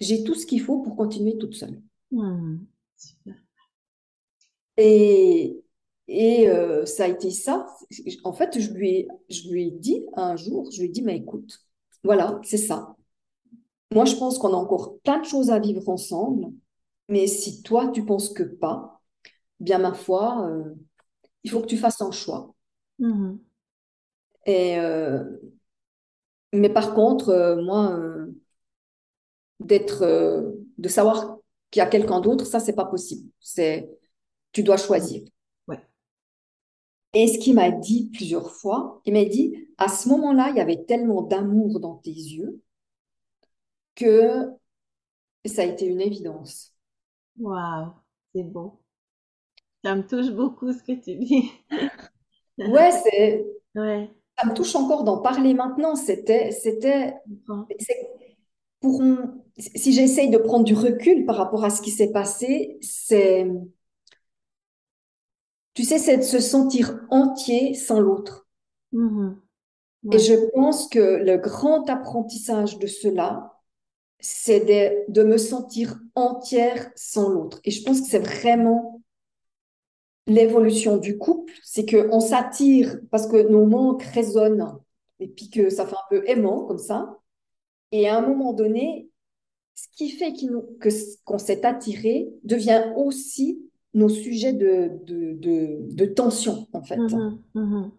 j'ai 0.00 0.24
tout 0.24 0.35
ce 0.35 0.46
qu'il 0.46 0.62
faut 0.62 0.80
pour 0.80 0.96
continuer 0.96 1.37
toute 1.38 1.54
seule. 1.54 1.82
Et, 4.76 5.62
et 6.08 6.48
euh, 6.48 6.87
ça 6.87 7.04
a 7.04 7.08
été 7.08 7.30
ça. 7.30 7.66
En 8.24 8.32
fait, 8.32 8.58
je 8.58 8.72
lui, 8.72 8.90
ai, 8.90 9.08
je 9.28 9.50
lui 9.50 9.68
ai 9.68 9.70
dit 9.70 10.04
un 10.14 10.37
jour, 10.37 10.70
je 10.70 10.80
lui 10.80 10.88
ai 10.88 10.90
dit, 10.90 11.02
mais 11.02 11.16
écoute, 11.18 11.61
voilà, 12.04 12.40
c'est 12.44 12.56
ça. 12.58 12.96
Moi, 13.92 14.04
je 14.06 14.16
pense 14.16 14.38
qu'on 14.38 14.54
a 14.54 14.56
encore 14.56 14.98
plein 15.00 15.20
de 15.20 15.26
choses 15.26 15.50
à 15.50 15.58
vivre 15.58 15.88
ensemble, 15.88 16.46
mais 17.08 17.26
si 17.26 17.62
toi, 17.62 17.88
tu 17.88 18.04
penses 18.04 18.30
que 18.30 18.42
pas, 18.42 19.02
bien 19.61 19.78
ma 19.78 19.94
foi, 19.94 20.46
euh, 20.48 20.74
il 21.44 21.50
faut 21.50 21.61
que 21.61 21.66
tu 21.66 21.78
fasses 21.78 22.00
un 22.00 22.11
choix. 22.12 22.54
Mm-hmm. 23.02 23.38
Et, 24.46 24.78
euh, 24.78 25.24
mais 26.52 26.68
par 26.68 26.94
contre, 26.94 27.30
euh, 27.30 27.62
moi, 27.62 27.98
d'être, 29.60 30.04
de 30.78 30.88
savoir 30.88 31.38
qu'il 31.70 31.80
y 31.80 31.82
a 31.82 31.86
quelqu'un 31.86 32.20
d'autre, 32.20 32.44
ça, 32.46 32.60
c'est 32.60 32.74
pas 32.74 32.84
possible. 32.84 33.30
C'est, 33.40 33.88
tu 34.52 34.62
dois 34.62 34.76
choisir. 34.76 35.22
Ouais. 35.68 35.80
Et 37.14 37.28
ce 37.28 37.38
qu'il 37.38 37.54
m'a 37.54 37.70
dit 37.70 38.10
plusieurs 38.12 38.50
fois, 38.50 39.00
il 39.04 39.14
m'a 39.14 39.24
dit, 39.24 39.68
à 39.78 39.88
ce 39.88 40.08
moment-là, 40.10 40.50
il 40.50 40.56
y 40.56 40.60
avait 40.60 40.84
tellement 40.84 41.22
d'amour 41.22 41.80
dans 41.80 41.96
tes 41.96 42.10
yeux 42.10 42.62
que 43.94 44.50
ça 45.46 45.62
a 45.62 45.64
été 45.66 45.86
une 45.86 46.00
évidence. 46.00 46.74
Waouh, 47.38 47.92
c'est 48.34 48.44
beau. 48.44 48.80
Ça 49.84 49.94
me 49.96 50.06
touche 50.06 50.30
beaucoup 50.30 50.72
ce 50.72 50.82
que 50.82 50.92
tu 50.92 51.16
dis. 51.16 51.50
ouais, 52.58 52.90
c'est. 52.90 53.46
Ouais. 53.74 54.10
Ça 54.38 54.46
me 54.46 54.52
touche 54.52 54.76
encore 54.76 55.02
d'en 55.02 55.22
parler 55.22 55.54
maintenant. 55.54 55.96
C'était, 55.96 56.50
c'était, 56.50 57.14
pour 57.46 59.00
si 59.56 59.92
j'essaye 59.92 60.30
de 60.30 60.38
prendre 60.38 60.64
du 60.64 60.74
recul 60.74 61.24
par 61.24 61.36
rapport 61.36 61.64
à 61.64 61.70
ce 61.70 61.82
qui 61.82 61.90
s'est 61.90 62.12
passé, 62.12 62.78
c'est, 62.80 63.46
tu 65.74 65.84
sais, 65.84 65.98
c'est 65.98 66.18
de 66.18 66.22
se 66.22 66.40
sentir 66.40 67.00
entier 67.10 67.74
sans 67.74 68.00
l'autre. 68.00 68.46
Mm-hmm. 68.92 69.36
Et 70.12 70.18
je 70.18 70.34
pense 70.52 70.88
que 70.88 70.98
le 70.98 71.36
grand 71.36 71.88
apprentissage 71.88 72.78
de 72.78 72.86
cela, 72.86 73.60
c'est 74.18 74.60
de, 74.60 75.12
de, 75.12 75.22
me 75.22 75.38
sentir 75.38 75.98
entière 76.14 76.90
sans 76.96 77.28
l'autre. 77.28 77.60
Et 77.64 77.70
je 77.70 77.84
pense 77.84 78.00
que 78.00 78.06
c'est 78.06 78.18
vraiment 78.18 79.01
l'évolution 80.26 80.96
du 80.96 81.18
couple, 81.18 81.52
c'est 81.62 81.87
qu'on 81.87 82.20
s'attire 82.20 82.98
parce 83.11 83.26
que 83.26 83.48
nos 83.48 83.66
manques 83.66 84.02
résonnent 84.02 84.78
et 85.20 85.28
puis 85.28 85.50
que 85.50 85.70
ça 85.70 85.87
fait 85.87 85.96
un 85.96 86.08
peu 86.11 86.28
aimant 86.28 86.64
comme 86.64 86.78
ça. 86.78 87.18
Et 87.90 88.08
à 88.08 88.18
un 88.18 88.26
moment 88.26 88.52
donné, 88.52 89.08
ce 89.74 89.87
qui 89.96 90.11
fait 90.11 90.32
que 90.32 90.88
qu'on 91.24 91.38
s'est 91.38 91.66
attiré 91.66 92.30
devient 92.44 92.92
aussi 92.96 93.62
nos 93.94 94.08
sujets 94.08 94.52
de, 94.52 94.90
de, 95.04 95.78
de, 95.80 96.04
tension, 96.06 96.66
en 96.72 96.82
fait. 96.82 96.96
Mm-hmm, 96.96 97.38
mm-hmm. 97.54 97.90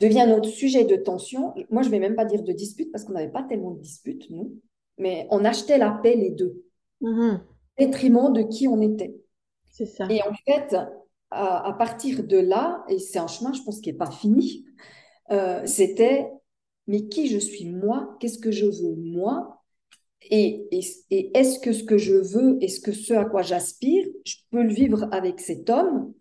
Devient 0.00 0.26
notre 0.28 0.48
sujet 0.48 0.84
de 0.84 0.96
tension. 0.96 1.54
Moi, 1.70 1.82
je 1.82 1.88
ne 1.88 1.92
vais 1.92 2.00
même 2.00 2.16
pas 2.16 2.24
dire 2.24 2.42
de 2.42 2.52
dispute 2.52 2.90
parce 2.90 3.04
qu'on 3.04 3.12
n'avait 3.12 3.30
pas 3.30 3.44
tellement 3.44 3.70
de 3.70 3.80
disputes, 3.80 4.28
nous 4.30 4.58
mais 4.98 5.26
on 5.30 5.44
achetait 5.44 5.78
la 5.78 5.90
paix 5.90 6.16
les 6.16 6.30
deux, 6.30 6.64
au 7.00 7.34
détriment 7.78 8.32
de 8.32 8.42
qui 8.42 8.68
on 8.68 8.80
était. 8.80 9.16
C'est 9.70 9.86
ça. 9.86 10.06
Et 10.10 10.20
en 10.22 10.34
fait, 10.46 10.76
à, 11.30 11.74
partir 11.78 12.24
de 12.24 12.38
là, 12.38 12.84
et 12.88 12.98
c'est 12.98 13.18
un 13.18 13.26
chemin, 13.26 13.52
je 13.52 13.62
pense, 13.62 13.80
qui 13.80 13.90
n'est 13.90 13.98
pas 13.98 14.10
fini, 14.10 14.64
euh, 15.30 15.62
c'était 15.66 16.28
mais 16.88 17.06
qui 17.06 17.28
je 17.28 17.38
suis 17.38 17.66
moi? 17.66 18.16
Qu'est-ce 18.18 18.38
que 18.38 18.50
je 18.50 18.66
veux 18.66 18.96
moi? 18.96 19.62
Et, 20.30 20.66
est-ce 20.70 21.60
que 21.60 21.72
ce 21.72 21.84
que 21.84 21.98
je 21.98 22.14
veux, 22.14 22.58
est-ce 22.62 22.80
que 22.80 22.92
ce 22.92 23.12
à 23.14 23.24
quoi 23.24 23.42
j'aspire, 23.42 24.06
je 24.24 24.36
peux 24.50 24.62
le 24.62 24.72
vivre 24.72 25.06
avec 25.12 25.38
cet 25.38 25.70
homme? 25.70 26.12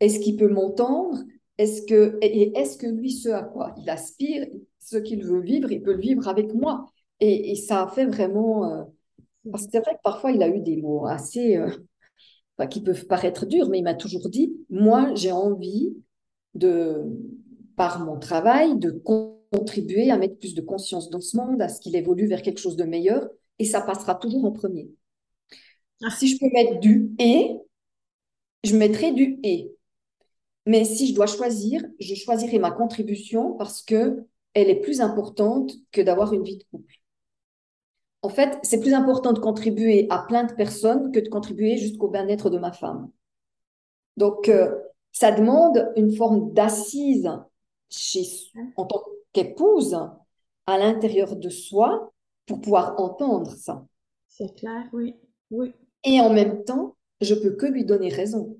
Est-ce 0.00 0.20
qu'il 0.20 0.36
peut 0.36 0.48
m'entendre? 0.48 1.18
Est-ce 1.58 1.82
que, 1.82 2.18
et 2.20 2.58
est-ce 2.58 2.76
que 2.76 2.86
lui, 2.86 3.12
ce 3.12 3.30
à 3.30 3.42
quoi 3.42 3.74
il 3.78 3.88
aspire, 3.88 4.46
ce 4.78 4.98
qu'il 4.98 5.24
veut 5.24 5.40
vivre, 5.40 5.72
il 5.72 5.82
peut 5.82 5.94
le 5.94 6.00
vivre 6.00 6.28
avec 6.28 6.52
moi? 6.52 6.86
Et, 7.20 7.54
ça 7.54 7.84
a 7.84 7.88
fait 7.88 8.04
vraiment. 8.04 8.70
Euh, 8.70 8.84
parce 9.50 9.64
que 9.66 9.70
c'est 9.72 9.80
vrai 9.80 9.94
que 9.94 10.02
parfois, 10.02 10.32
il 10.32 10.42
a 10.42 10.48
eu 10.48 10.60
des 10.60 10.76
mots 10.76 11.06
assez. 11.06 11.56
Euh, 11.56 11.70
qui 12.64 12.80
peuvent 12.80 13.06
paraître 13.06 13.44
durs, 13.44 13.68
mais 13.68 13.78
il 13.78 13.84
m'a 13.84 13.94
toujours 13.94 14.30
dit 14.30 14.56
Moi, 14.70 15.14
j'ai 15.14 15.32
envie 15.32 15.94
de, 16.54 17.02
par 17.76 18.04
mon 18.04 18.18
travail, 18.18 18.78
de 18.78 18.90
contribuer 19.52 20.10
à 20.10 20.16
mettre 20.16 20.38
plus 20.38 20.54
de 20.54 20.62
conscience 20.62 21.10
dans 21.10 21.20
ce 21.20 21.36
monde, 21.36 21.60
à 21.60 21.68
ce 21.68 21.80
qu'il 21.80 21.94
évolue 21.94 22.26
vers 22.26 22.40
quelque 22.40 22.60
chose 22.60 22.76
de 22.76 22.84
meilleur, 22.84 23.28
et 23.58 23.66
ça 23.66 23.82
passera 23.82 24.14
toujours 24.14 24.46
en 24.46 24.52
premier. 24.52 24.88
Ah. 26.02 26.10
Si 26.10 26.28
je 26.28 26.38
peux 26.38 26.50
mettre 26.52 26.80
du 26.80 27.10
et, 27.18 27.58
je 28.64 28.74
mettrai 28.74 29.12
du 29.12 29.38
et. 29.42 29.72
Mais 30.64 30.84
si 30.84 31.08
je 31.08 31.14
dois 31.14 31.26
choisir, 31.26 31.84
je 32.00 32.14
choisirai 32.14 32.58
ma 32.58 32.70
contribution 32.70 33.52
parce 33.52 33.82
que 33.82 34.24
elle 34.54 34.70
est 34.70 34.80
plus 34.80 35.00
importante 35.02 35.72
que 35.92 36.00
d'avoir 36.00 36.32
une 36.32 36.42
vie 36.42 36.56
de 36.56 36.64
couple 36.70 36.94
en 38.26 38.28
fait, 38.28 38.58
c'est 38.64 38.80
plus 38.80 38.92
important 38.92 39.32
de 39.32 39.38
contribuer 39.38 40.08
à 40.10 40.18
plein 40.18 40.42
de 40.42 40.52
personnes 40.52 41.12
que 41.12 41.20
de 41.20 41.28
contribuer 41.28 41.76
jusqu'au 41.76 42.08
bien-être 42.08 42.50
de 42.50 42.58
ma 42.58 42.72
femme. 42.72 43.08
Donc, 44.16 44.48
euh, 44.48 44.74
ça 45.12 45.30
demande 45.30 45.92
une 45.94 46.12
forme 46.12 46.52
d'assise 46.52 47.30
en 48.76 48.84
tant 48.84 49.00
qu'épouse 49.32 49.96
à 50.66 50.76
l'intérieur 50.76 51.36
de 51.36 51.48
soi 51.48 52.12
pour 52.46 52.60
pouvoir 52.60 52.98
entendre 52.98 53.52
ça. 53.52 53.86
C'est 54.26 54.56
clair, 54.56 54.88
oui. 54.92 55.14
oui. 55.52 55.72
Et 56.02 56.20
en 56.20 56.32
même 56.32 56.64
temps, 56.64 56.96
je 57.20 57.36
peux 57.36 57.52
que 57.52 57.66
lui 57.66 57.84
donner 57.84 58.08
raison. 58.08 58.58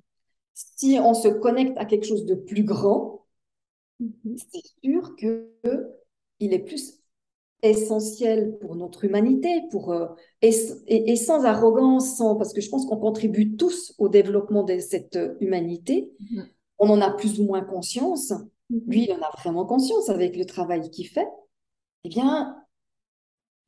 Si 0.55 0.97
on 1.03 1.13
se 1.13 1.27
connecte 1.27 1.77
à 1.77 1.87
quelque 1.87 2.07
chose 2.07 2.25
de 2.25 2.37
plus 2.37 2.63
grand, 2.63 3.27
mm-hmm. 4.01 4.45
c'est 4.49 4.63
sûr 4.85 5.17
que 5.17 5.51
il 6.39 6.55
est 6.55 6.61
plus 6.61 6.96
essentiel 7.71 8.57
pour 8.61 8.77
notre 8.77 9.05
humanité, 9.05 9.63
pour, 9.71 9.93
euh, 9.93 10.07
et, 10.43 11.17
sans 11.17 11.45
arrogance, 11.45 12.17
sans, 12.17 12.37
parce 12.37 12.53
que 12.53 12.61
je 12.61 12.69
pense 12.71 12.87
qu'on 12.87 12.99
contribue 12.99 13.57
tous 13.57 13.95
au 13.99 14.09
développement 14.09 14.63
de 14.63 14.79
cette 14.79 15.19
humanité. 15.41 16.11
Mm-hmm. 16.21 16.45
On 16.79 16.91
en 16.91 17.01
a 17.01 17.11
plus 17.11 17.41
ou 17.41 17.45
moins 17.45 17.63
conscience. 17.63 18.33
Mm-hmm. 18.71 18.83
Lui, 18.87 19.05
il 19.05 19.13
en 19.13 19.23
a 19.23 19.31
vraiment 19.39 19.67
conscience 19.67 20.09
avec 20.09 20.37
le 20.37 20.45
travail 20.45 20.91
qu'il 20.91 21.09
fait. 21.09 21.29
Eh 22.05 22.09
bien, 22.09 22.57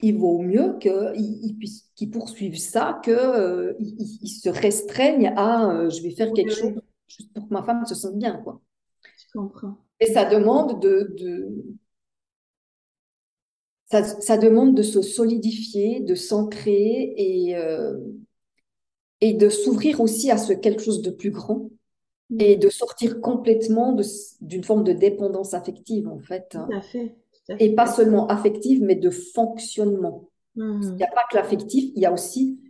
il 0.01 0.17
vaut 0.17 0.39
mieux 0.39 0.79
qu'il 0.79 1.57
puisse 1.59 1.91
qu'il 1.95 2.11
poursuive 2.11 2.57
ça, 2.57 3.01
qu'il 3.03 3.13
euh, 3.13 3.75
il, 3.81 4.29
se 4.29 4.49
restreigne 4.49 5.33
à 5.37 5.71
euh, 5.71 5.91
je 5.91 6.03
vais 6.03 6.11
faire 6.11 6.33
quelque 6.33 6.55
chose 6.55 6.81
juste 7.09 7.33
pour 7.33 7.49
que 7.49 7.53
ma 7.53 7.63
femme 7.63 7.85
se 7.85 7.95
sente 7.95 8.17
bien. 8.17 8.41
Quoi. 8.43 8.61
Je 9.03 9.39
comprends. 9.39 9.79
Et 10.01 10.07
ça 10.13 10.25
demande 10.25 10.81
de, 10.81 11.15
de 11.19 11.65
ça, 13.91 14.37
demande 14.37 14.75
de 14.75 14.83
se 14.83 15.01
solidifier, 15.01 16.01
de 16.01 16.15
s'ancrer 16.15 17.15
et, 17.17 17.57
euh, 17.57 17.97
et 19.21 19.33
de 19.33 19.49
s'ouvrir 19.49 20.01
aussi 20.01 20.31
à 20.31 20.37
ce 20.37 20.53
quelque 20.53 20.83
chose 20.83 21.01
de 21.01 21.11
plus 21.11 21.31
grand 21.31 21.71
mm. 22.31 22.41
et 22.41 22.57
de 22.57 22.69
sortir 22.69 23.21
complètement 23.21 23.97
d'une 24.41 24.65
forme 24.65 24.85
de 24.85 24.93
dépendance 24.93 25.55
affective, 25.55 26.07
en 26.07 26.19
fait. 26.19 26.49
Tout 26.51 26.73
à 26.73 26.83
fait. 26.83 27.17
Et 27.61 27.75
pas 27.75 27.87
seulement 27.87 28.27
affective, 28.27 28.83
mais 28.83 28.95
de 28.95 29.09
fonctionnement. 29.09 30.29
Mm. 30.55 30.81
Il 30.83 30.95
n'y 30.97 31.03
a 31.03 31.11
pas 31.11 31.23
que 31.31 31.37
l'affectif, 31.37 31.91
il 31.97 32.03
y 32.03 32.07
a 32.07 32.13
aussi 32.13 32.61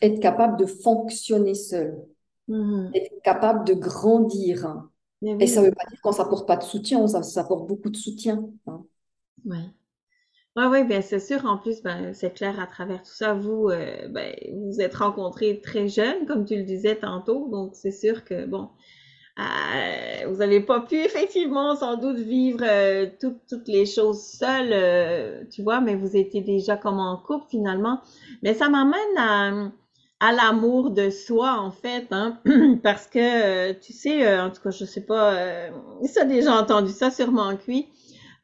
être 0.00 0.20
capable 0.20 0.56
de 0.58 0.66
fonctionner 0.66 1.54
seul, 1.54 1.98
mm. 2.46 2.90
être 2.94 3.20
capable 3.22 3.66
de 3.66 3.74
grandir. 3.74 4.88
Et 5.22 5.48
ça 5.48 5.60
ne 5.60 5.66
veut 5.66 5.72
pas 5.72 5.84
dire 5.90 6.00
qu'on 6.00 6.10
ne 6.10 6.14
s'apporte 6.14 6.46
pas 6.46 6.56
de 6.56 6.62
soutien, 6.62 7.04
ça, 7.08 7.24
ça 7.24 7.40
apporte 7.40 7.66
beaucoup 7.66 7.90
de 7.90 7.96
soutien. 7.96 8.48
Hein. 8.68 8.84
Ouais. 9.44 9.56
Oui, 10.58 10.64
oui, 10.64 10.82
bien 10.84 11.02
c'est 11.02 11.20
sûr. 11.20 11.44
En 11.46 11.56
plus, 11.56 11.82
ben, 11.82 12.12
c'est 12.14 12.34
clair 12.34 12.58
à 12.58 12.66
travers 12.66 13.00
tout 13.04 13.12
ça, 13.14 13.32
vous, 13.32 13.68
euh, 13.70 14.08
ben, 14.08 14.34
vous 14.52 14.80
êtes 14.80 14.96
rencontrés 14.96 15.60
très 15.60 15.86
jeunes, 15.88 16.26
comme 16.26 16.44
tu 16.44 16.56
le 16.56 16.64
disais 16.64 16.96
tantôt. 16.96 17.46
Donc, 17.48 17.76
c'est 17.76 17.92
sûr 17.92 18.24
que, 18.24 18.44
bon, 18.44 18.68
euh, 19.38 20.26
vous 20.26 20.38
n'avez 20.38 20.60
pas 20.60 20.80
pu 20.80 20.96
effectivement 20.96 21.76
sans 21.76 21.96
doute 21.96 22.18
vivre 22.18 22.64
euh, 22.64 23.06
toutes 23.20 23.68
les 23.68 23.86
choses 23.86 24.20
seules, 24.20 25.46
tu 25.48 25.62
vois, 25.62 25.80
mais 25.80 25.94
vous 25.94 26.16
étiez 26.16 26.40
déjà 26.40 26.76
comme 26.76 26.98
en 26.98 27.16
couple 27.18 27.46
finalement. 27.48 28.00
Mais 28.42 28.52
ça 28.54 28.68
m'amène 28.68 29.70
à, 30.20 30.32
l'amour 30.32 30.90
de 30.90 31.10
soi, 31.10 31.60
en 31.60 31.70
fait, 31.70 32.08
hein, 32.10 32.40
parce 32.82 33.06
que, 33.06 33.72
tu 33.74 33.92
sais, 33.92 34.40
en 34.40 34.50
tout 34.50 34.60
cas, 34.60 34.70
je 34.70 34.84
sais 34.84 35.02
pas, 35.06 35.70
ça 36.04 36.22
a 36.22 36.24
déjà 36.24 36.52
entendu 36.60 36.90
ça 36.90 37.12
sûrement 37.12 37.56
cuit 37.56 37.86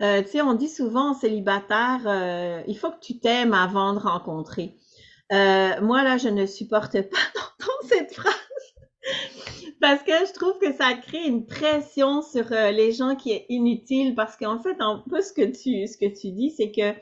euh, 0.02 0.22
tu 0.22 0.30
sais, 0.30 0.42
on 0.42 0.54
dit 0.54 0.68
souvent 0.68 1.14
célibataire, 1.14 2.00
euh, 2.06 2.62
il 2.66 2.76
faut 2.76 2.90
que 2.90 3.00
tu 3.00 3.18
t'aimes 3.18 3.54
avant 3.54 3.92
de 3.94 3.98
rencontrer. 3.98 4.76
Euh, 5.32 5.80
moi, 5.80 6.02
là, 6.02 6.18
je 6.18 6.28
ne 6.28 6.46
supporte 6.46 6.92
pas 6.92 7.00
d'entendre 7.34 7.88
cette 7.88 8.12
phrase 8.12 8.34
parce 9.80 10.02
que 10.02 10.12
je 10.12 10.32
trouve 10.32 10.58
que 10.58 10.72
ça 10.72 10.94
crée 10.94 11.24
une 11.24 11.46
pression 11.46 12.22
sur 12.22 12.50
les 12.50 12.92
gens 12.92 13.14
qui 13.14 13.32
est 13.32 13.46
inutile 13.48 14.14
parce 14.14 14.36
qu'en 14.36 14.58
fait, 14.58 14.76
un 14.80 15.02
peu 15.08 15.20
ce 15.20 15.32
que 15.32 15.42
tu, 15.42 15.86
ce 15.86 15.96
que 15.96 16.12
tu 16.12 16.32
dis, 16.32 16.50
c'est 16.50 16.72
que 16.72 16.92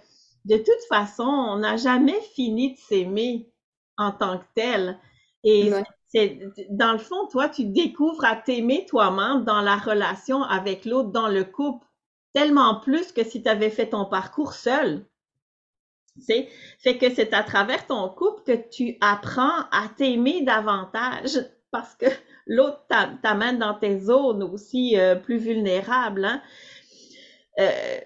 de 0.44 0.56
toute 0.56 0.84
façon, 0.88 1.24
on 1.24 1.58
n'a 1.58 1.76
jamais 1.76 2.20
fini 2.34 2.74
de 2.74 2.78
s'aimer 2.78 3.48
en 3.96 4.12
tant 4.12 4.38
que 4.38 4.44
tel. 4.54 4.98
Et 5.44 5.70
c'est, 6.08 6.40
dans 6.70 6.92
le 6.92 6.98
fond, 6.98 7.26
toi, 7.30 7.48
tu 7.48 7.64
découvres 7.64 8.24
à 8.24 8.36
t'aimer 8.36 8.84
toi-même 8.86 9.44
dans 9.44 9.60
la 9.60 9.76
relation 9.76 10.42
avec 10.42 10.84
l'autre, 10.84 11.10
dans 11.10 11.28
le 11.28 11.44
couple 11.44 11.86
tellement 12.32 12.80
plus 12.80 13.12
que 13.12 13.24
si 13.24 13.42
tu 13.42 13.48
avais 13.48 13.70
fait 13.70 13.90
ton 13.90 14.04
parcours 14.04 14.54
seul. 14.54 15.04
C'est 16.18 16.48
fait 16.78 16.98
que 16.98 17.12
c'est 17.14 17.32
à 17.32 17.42
travers 17.42 17.86
ton 17.86 18.08
couple 18.10 18.42
que 18.42 18.68
tu 18.70 18.98
apprends 19.00 19.62
à 19.70 19.88
t'aimer 19.96 20.42
davantage 20.42 21.38
parce 21.70 21.94
que 21.94 22.06
l'autre 22.46 22.84
t'amène 23.22 23.58
dans 23.58 23.74
tes 23.74 23.98
zones 23.98 24.42
aussi 24.42 24.98
euh, 24.98 25.14
plus 25.14 25.38
vulnérables. 25.38 26.24
Hein. 26.24 26.42
Euh, 27.58 28.00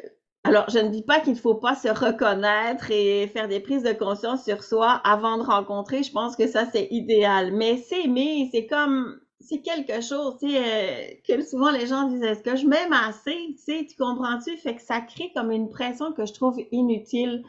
alors, 0.45 0.71
je 0.71 0.79
ne 0.79 0.91
dis 0.91 1.03
pas 1.03 1.19
qu'il 1.19 1.33
ne 1.33 1.39
faut 1.39 1.57
pas 1.57 1.75
se 1.75 1.89
reconnaître 1.89 2.93
et 2.93 3.27
faire 3.27 3.49
des 3.49 3.59
prises 3.59 3.83
de 3.83 3.93
conscience 3.93 4.45
sur 4.45 4.63
soi 4.63 5.01
avant 5.03 5.39
de 5.39 5.43
rencontrer. 5.43 6.05
Je 6.05 6.13
pense 6.13 6.37
que 6.37 6.47
ça, 6.47 6.67
c'est 6.73 6.87
idéal. 6.93 7.53
Mais 7.53 7.79
s'aimer, 7.79 8.49
c'est 8.53 8.67
comme 8.67 9.21
c'est 9.41 9.61
quelque 9.61 10.01
chose, 10.01 10.37
tu 10.41 10.51
sais, 10.51 10.59
euh, 10.59 11.15
que 11.27 11.43
souvent 11.45 11.71
les 11.71 11.87
gens 11.87 12.09
disent, 12.09 12.23
est-ce 12.23 12.43
que 12.43 12.57
je 12.57 12.67
m'aime 12.67 12.93
assez, 12.93 13.37
tu 13.51 13.59
sais, 13.59 13.87
tu 13.89 13.97
comprends-tu? 13.97 14.57
Fait 14.57 14.75
que 14.75 14.83
ça 14.83 15.01
crée 15.01 15.31
comme 15.35 15.51
une 15.51 15.71
pression 15.71 16.13
que 16.13 16.27
je 16.27 16.33
trouve 16.33 16.59
inutile 16.73 17.45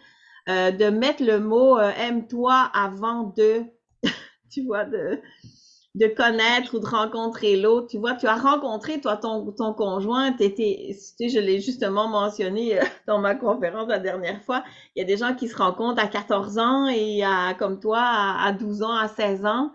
euh, 0.49 0.71
de 0.71 0.85
mettre 0.85 1.23
le 1.23 1.39
mot 1.39 1.77
euh, 1.77 1.91
aime-toi 1.97 2.69
avant 2.73 3.33
de, 3.37 3.63
tu 4.51 4.65
vois, 4.65 4.85
de, 4.85 5.19
de 5.95 6.07
connaître 6.07 6.75
ou 6.75 6.79
de 6.79 6.85
rencontrer 6.85 7.55
l'autre. 7.55 7.87
Tu 7.87 7.97
vois, 7.97 8.15
tu 8.15 8.27
as 8.27 8.35
rencontré, 8.35 8.99
toi, 9.01 9.17
ton, 9.17 9.51
ton 9.53 9.73
conjoint, 9.73 10.33
t'étais, 10.33 10.89
tu 10.89 10.95
sais, 10.95 11.29
je 11.29 11.39
l'ai 11.39 11.61
justement 11.61 12.09
mentionné 12.09 12.79
dans 13.07 13.19
ma 13.19 13.33
conférence 13.33 13.87
la 13.87 13.99
dernière 13.99 14.43
fois, 14.43 14.63
il 14.95 14.99
y 14.99 15.01
a 15.03 15.05
des 15.05 15.17
gens 15.17 15.33
qui 15.35 15.47
se 15.47 15.55
rencontrent 15.55 16.03
à 16.03 16.07
14 16.07 16.57
ans 16.59 16.87
et 16.87 17.23
à, 17.23 17.53
comme 17.57 17.79
toi, 17.79 18.01
à 18.01 18.51
12 18.51 18.83
ans, 18.83 18.95
à 18.95 19.07
16 19.07 19.45
ans. 19.45 19.71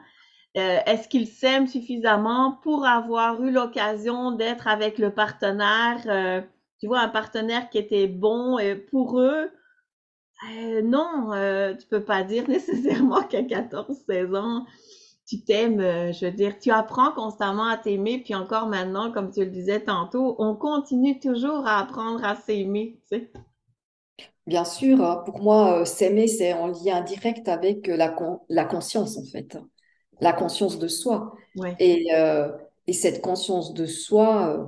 Euh, 0.59 0.81
est-ce 0.85 1.09
qu'ils 1.09 1.29
s'aiment 1.29 1.67
suffisamment 1.67 2.59
pour 2.62 2.85
avoir 2.85 3.43
eu 3.43 3.51
l'occasion 3.51 4.33
d'être 4.33 4.69
avec 4.69 4.99
le 4.99 5.11
partenaire, 5.11 6.03
euh, 6.07 6.43
tu 6.79 6.87
vois, 6.88 7.01
un 7.01 7.09
partenaire 7.09 7.71
qui 7.71 7.79
était 7.79 8.07
bon 8.07 8.59
euh, 8.59 8.77
pour 8.91 9.21
eux? 9.21 9.51
non, 10.83 11.31
tu 11.79 11.87
peux 11.87 12.03
pas 12.05 12.25
dire 12.25 12.49
nécessairement 12.49 13.23
qu'à 13.23 13.43
14-16 13.43 14.37
ans, 14.37 14.67
tu 15.25 15.45
t'aimes, 15.45 15.81
je 15.81 16.27
veux 16.27 16.33
dire, 16.33 16.59
tu 16.59 16.73
apprends 16.73 17.12
constamment 17.12 17.69
à 17.69 17.77
t'aimer, 17.77 18.19
puis 18.19 18.35
encore 18.35 18.67
maintenant, 18.67 19.12
comme 19.12 19.31
tu 19.31 19.45
le 19.45 19.51
disais 19.53 19.79
tantôt, 19.85 20.35
on 20.41 20.57
continue 20.57 21.21
toujours 21.21 21.65
à 21.69 21.79
apprendre 21.79 22.25
à 22.25 22.35
s'aimer. 22.35 22.99
Bien 24.49 24.65
sûr, 24.65 25.01
hein, 25.01 25.23
pour 25.25 25.41
moi, 25.41 25.87
s'aimer, 25.87 26.27
c'est 26.27 26.53
en 26.55 26.67
lien 26.67 27.03
direct 27.03 27.47
avec 27.47 27.87
la 27.87 28.65
conscience, 28.65 29.17
en 29.17 29.25
fait 29.25 29.57
la 30.20 30.33
conscience 30.33 30.79
de 30.79 30.88
soi. 30.88 31.35
Et, 31.79 32.14
euh, 32.14 32.51
et, 32.87 32.92
cette 32.92 33.20
conscience 33.20 33.75
de 33.75 33.87
soi, 33.87 34.57
euh, 34.57 34.64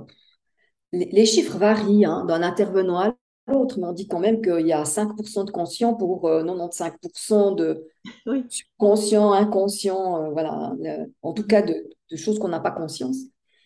les, 0.91 1.25
chiffres 1.25 1.57
varient 1.57 2.05
hein, 2.05 2.25
d'un 2.25 2.43
intervenant 2.43 2.99
à 2.99 3.15
l'autre, 3.47 3.79
mais 3.79 3.87
on 3.87 3.93
dit 3.93 4.07
quand 4.07 4.19
même 4.19 4.41
qu'il 4.41 4.67
y 4.67 4.73
a 4.73 4.83
5% 4.85 5.45
de 5.45 5.51
conscient 5.51 5.95
pour 5.95 6.29
95% 6.29 7.51
euh, 7.51 7.55
de 7.55 7.87
conscient, 8.77 9.31
inconscient, 9.31 10.31
voilà, 10.31 10.73
en 11.21 11.33
tout 11.33 11.45
cas 11.45 11.61
de, 11.61 11.87
choses 12.15 12.39
qu'on 12.39 12.49
n'a 12.49 12.59
pas 12.59 12.71
conscience. 12.71 13.17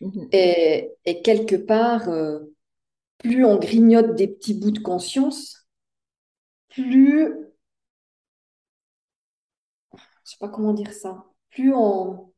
Mhm. 0.02 0.30
et, 0.32 0.92
et, 1.04 1.22
quelque 1.22 1.58
part, 1.58 2.10
plus 3.18 3.44
on 3.44 3.58
grignote 3.58 4.15
des 4.15 4.30
petits 4.30 4.54
bouts 4.54 4.72
de 4.72 4.80
conscience, 4.80 5.68
plus... 6.70 7.34
Je 10.24 10.36
sais 10.36 10.38
pas 10.39 10.48
comment 10.48 10.74
dire 10.74 10.94
ça 10.94 11.29
plus 11.52 11.74
on... 11.74 12.32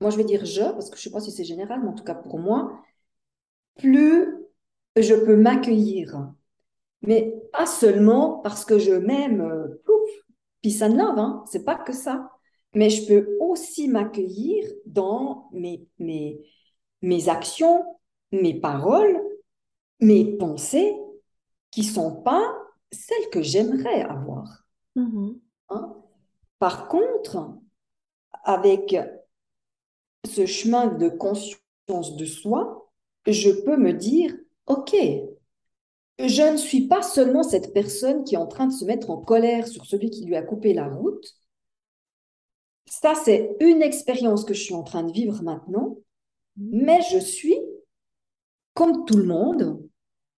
Moi, 0.00 0.10
je 0.10 0.16
vais 0.16 0.24
dire 0.24 0.44
je, 0.44 0.62
parce 0.62 0.90
que 0.90 0.96
je 0.96 1.00
ne 1.00 1.04
sais 1.04 1.10
pas 1.10 1.20
si 1.20 1.32
c'est 1.32 1.44
général, 1.44 1.80
mais 1.82 1.88
en 1.88 1.94
tout 1.94 2.04
cas 2.04 2.14
pour 2.14 2.38
moi, 2.38 2.80
plus 3.76 4.38
je 4.96 5.14
peux 5.14 5.36
m'accueillir. 5.36 6.32
Mais 7.02 7.34
pas 7.52 7.66
seulement 7.66 8.38
parce 8.38 8.64
que 8.64 8.78
je 8.78 8.92
m'aime, 8.92 9.40
euh, 9.40 9.82
pouf, 9.84 10.10
peace 10.62 10.82
and 10.82 10.94
love, 10.96 11.18
hein, 11.18 11.44
c'est 11.46 11.64
pas 11.64 11.76
que 11.76 11.92
ça. 11.92 12.30
Mais 12.74 12.90
je 12.90 13.06
peux 13.06 13.36
aussi 13.40 13.88
m'accueillir 13.88 14.68
dans 14.86 15.48
mes, 15.52 15.86
mes, 15.98 16.40
mes 17.02 17.28
actions, 17.28 17.84
mes 18.32 18.58
paroles, 18.60 19.20
mes 20.00 20.36
pensées 20.36 20.94
qui 21.70 21.84
sont 21.84 22.22
pas 22.22 22.54
celles 22.90 23.30
que 23.30 23.42
j'aimerais 23.42 24.02
avoir. 24.02 24.64
Mm-hmm. 24.96 25.38
Hein? 25.70 25.96
Par 26.58 26.88
contre, 26.88 27.58
avec 28.44 28.96
ce 30.26 30.46
chemin 30.46 30.86
de 30.86 31.08
conscience 31.08 32.16
de 32.16 32.24
soi, 32.24 32.90
je 33.26 33.50
peux 33.50 33.76
me 33.76 33.92
dire, 33.92 34.34
OK, 34.66 34.94
je 36.18 36.52
ne 36.52 36.56
suis 36.56 36.88
pas 36.88 37.02
seulement 37.02 37.42
cette 37.42 37.72
personne 37.72 38.24
qui 38.24 38.34
est 38.34 38.38
en 38.38 38.46
train 38.46 38.66
de 38.66 38.72
se 38.72 38.84
mettre 38.84 39.10
en 39.10 39.18
colère 39.18 39.68
sur 39.68 39.86
celui 39.86 40.10
qui 40.10 40.24
lui 40.24 40.36
a 40.36 40.42
coupé 40.42 40.74
la 40.74 40.88
route. 40.88 41.36
Ça, 42.86 43.14
c'est 43.14 43.56
une 43.60 43.82
expérience 43.82 44.44
que 44.44 44.54
je 44.54 44.62
suis 44.62 44.74
en 44.74 44.82
train 44.82 45.04
de 45.04 45.12
vivre 45.12 45.42
maintenant, 45.42 45.98
mais 46.56 47.00
je 47.12 47.18
suis 47.18 47.58
comme 48.74 49.04
tout 49.04 49.16
le 49.16 49.24
monde, 49.24 49.82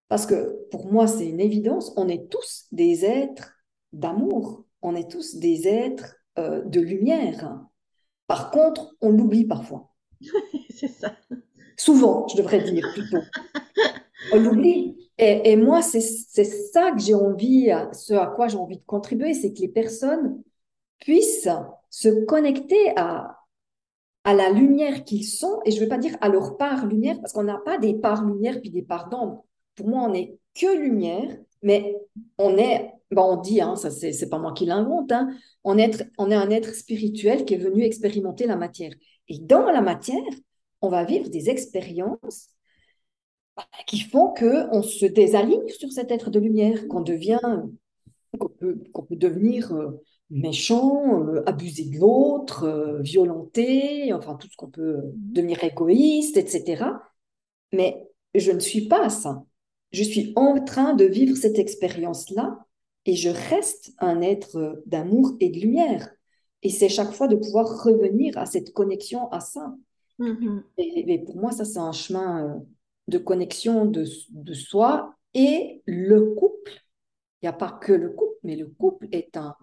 parce 0.08 0.26
que 0.26 0.66
pour 0.70 0.90
moi, 0.90 1.06
c'est 1.06 1.28
une 1.28 1.40
évidence, 1.40 1.92
on 1.96 2.08
est 2.08 2.28
tous 2.30 2.66
des 2.72 3.04
êtres 3.04 3.52
d'amour, 3.92 4.64
on 4.82 4.94
est 4.94 5.10
tous 5.10 5.36
des 5.36 5.68
êtres 5.68 6.16
euh, 6.38 6.62
de 6.64 6.80
lumière. 6.80 7.64
Par 8.30 8.52
contre, 8.52 8.94
on 9.00 9.10
l'oublie 9.10 9.44
parfois. 9.44 9.90
c'est 10.70 10.86
ça. 10.86 11.16
Souvent, 11.76 12.28
je 12.28 12.36
devrais 12.36 12.62
dire 12.62 12.88
plutôt. 12.92 13.18
On 14.32 14.38
l'oublie. 14.38 15.10
Et, 15.18 15.56
moi, 15.56 15.82
c'est 15.82 16.00
ça 16.00 16.92
que 16.92 17.00
j'ai 17.00 17.14
envie, 17.14 17.72
ce 17.90 18.14
à 18.14 18.28
quoi 18.28 18.46
j'ai 18.46 18.56
envie 18.56 18.76
de 18.76 18.84
contribuer, 18.86 19.34
c'est 19.34 19.52
que 19.52 19.58
les 19.58 19.68
personnes 19.68 20.44
puissent 21.00 21.48
se 21.88 22.24
connecter 22.26 22.96
à, 22.96 23.36
à 24.22 24.34
la 24.34 24.50
lumière 24.50 25.02
qu'ils 25.02 25.26
sont, 25.26 25.58
et 25.64 25.72
je 25.72 25.78
ne 25.78 25.82
veux 25.82 25.88
pas 25.88 25.98
dire 25.98 26.16
à 26.20 26.28
leur 26.28 26.56
part 26.56 26.86
lumière, 26.86 27.18
parce 27.20 27.32
qu'on 27.32 27.42
n'a 27.42 27.58
pas 27.58 27.78
des 27.78 27.94
parts 27.94 28.24
lumière 28.24 28.60
puis 28.60 28.70
des 28.70 28.82
parts 28.82 29.08
d'ombre. 29.08 29.44
Pour 29.74 29.88
moi, 29.88 30.02
on 30.04 30.12
n'est 30.12 30.38
que 30.54 30.78
lumière, 30.78 31.36
mais 31.64 31.96
on 32.38 32.56
est 32.58 32.92
Bon, 33.10 33.22
on 33.22 33.40
dit, 33.40 33.60
hein, 33.60 33.74
ça 33.74 33.90
c'est 33.90 34.28
pas 34.28 34.38
moi 34.38 34.52
qui 34.52 34.66
l'invente, 34.66 35.10
hein, 35.10 35.28
on, 35.64 35.76
on 36.18 36.30
est 36.30 36.34
un 36.34 36.50
être 36.50 36.74
spirituel 36.74 37.44
qui 37.44 37.54
est 37.54 37.58
venu 37.58 37.82
expérimenter 37.82 38.46
la 38.46 38.56
matière. 38.56 38.92
Et 39.28 39.38
dans 39.40 39.66
la 39.66 39.80
matière, 39.80 40.22
on 40.80 40.88
va 40.88 41.04
vivre 41.04 41.28
des 41.28 41.50
expériences 41.50 42.48
bah, 43.56 43.64
qui 43.86 44.00
font 44.00 44.32
qu'on 44.32 44.82
se 44.82 45.06
désaligne 45.06 45.68
sur 45.68 45.92
cet 45.92 46.10
être 46.10 46.30
de 46.30 46.38
lumière, 46.38 46.86
qu'on 46.88 47.00
devient, 47.00 47.40
qu'on 48.38 48.48
peut, 48.48 48.76
devenir 49.10 49.72
euh, 49.72 50.00
méchant, 50.30 51.20
euh, 51.22 51.42
abuser 51.46 51.84
de 51.90 51.98
l'autre, 51.98 52.64
euh, 52.64 53.00
violenter, 53.02 54.12
enfin 54.12 54.36
tout 54.36 54.48
ce 54.50 54.56
qu'on 54.56 54.70
peut 54.70 55.00
devenir 55.14 55.62
égoïste, 55.64 56.36
etc. 56.36 56.84
Mais 57.72 58.08
je 58.34 58.52
ne 58.52 58.60
suis 58.60 58.86
pas 58.88 59.10
ça. 59.10 59.44
Je 59.92 60.04
suis 60.04 60.32
en 60.36 60.62
train 60.64 60.94
de 60.94 61.04
vivre 61.04 61.36
cette 61.36 61.58
expérience-là 61.58 62.58
et 63.06 63.16
je 63.16 63.30
reste 63.30 63.92
un 63.98 64.20
être 64.20 64.82
d'amour 64.86 65.36
et 65.40 65.48
de 65.50 65.58
lumière. 65.58 66.10
Et 66.62 66.70
c'est 66.70 66.88
chaque 66.88 67.12
fois 67.12 67.28
de 67.28 67.36
pouvoir 67.36 67.82
revenir 67.84 68.36
à 68.36 68.46
cette 68.46 68.72
connexion 68.72 69.30
à 69.30 69.40
ça. 69.40 69.74
Mm-hmm. 70.18 70.62
Et, 70.78 71.18
pour 71.24 71.36
moi, 71.36 71.52
ça, 71.52 71.64
c'est 71.64 71.78
un 71.78 71.92
chemin 71.92 72.44
euh, 72.44 72.58
de 73.08 73.18
connexion 73.18 73.86
de, 73.86 74.04
de, 74.30 74.52
soi 74.52 75.14
et 75.32 75.82
le 75.86 76.34
couple 76.34 76.72
il 77.40 77.46
n'y 77.46 77.48
a 77.48 77.54
pas 77.54 77.72
que 77.72 77.92
le 77.92 78.10
couple, 78.10 78.38
mais 78.42 78.56
le 78.56 78.66
couple 78.66 79.08
est 79.12 79.36
un, 79.36 79.56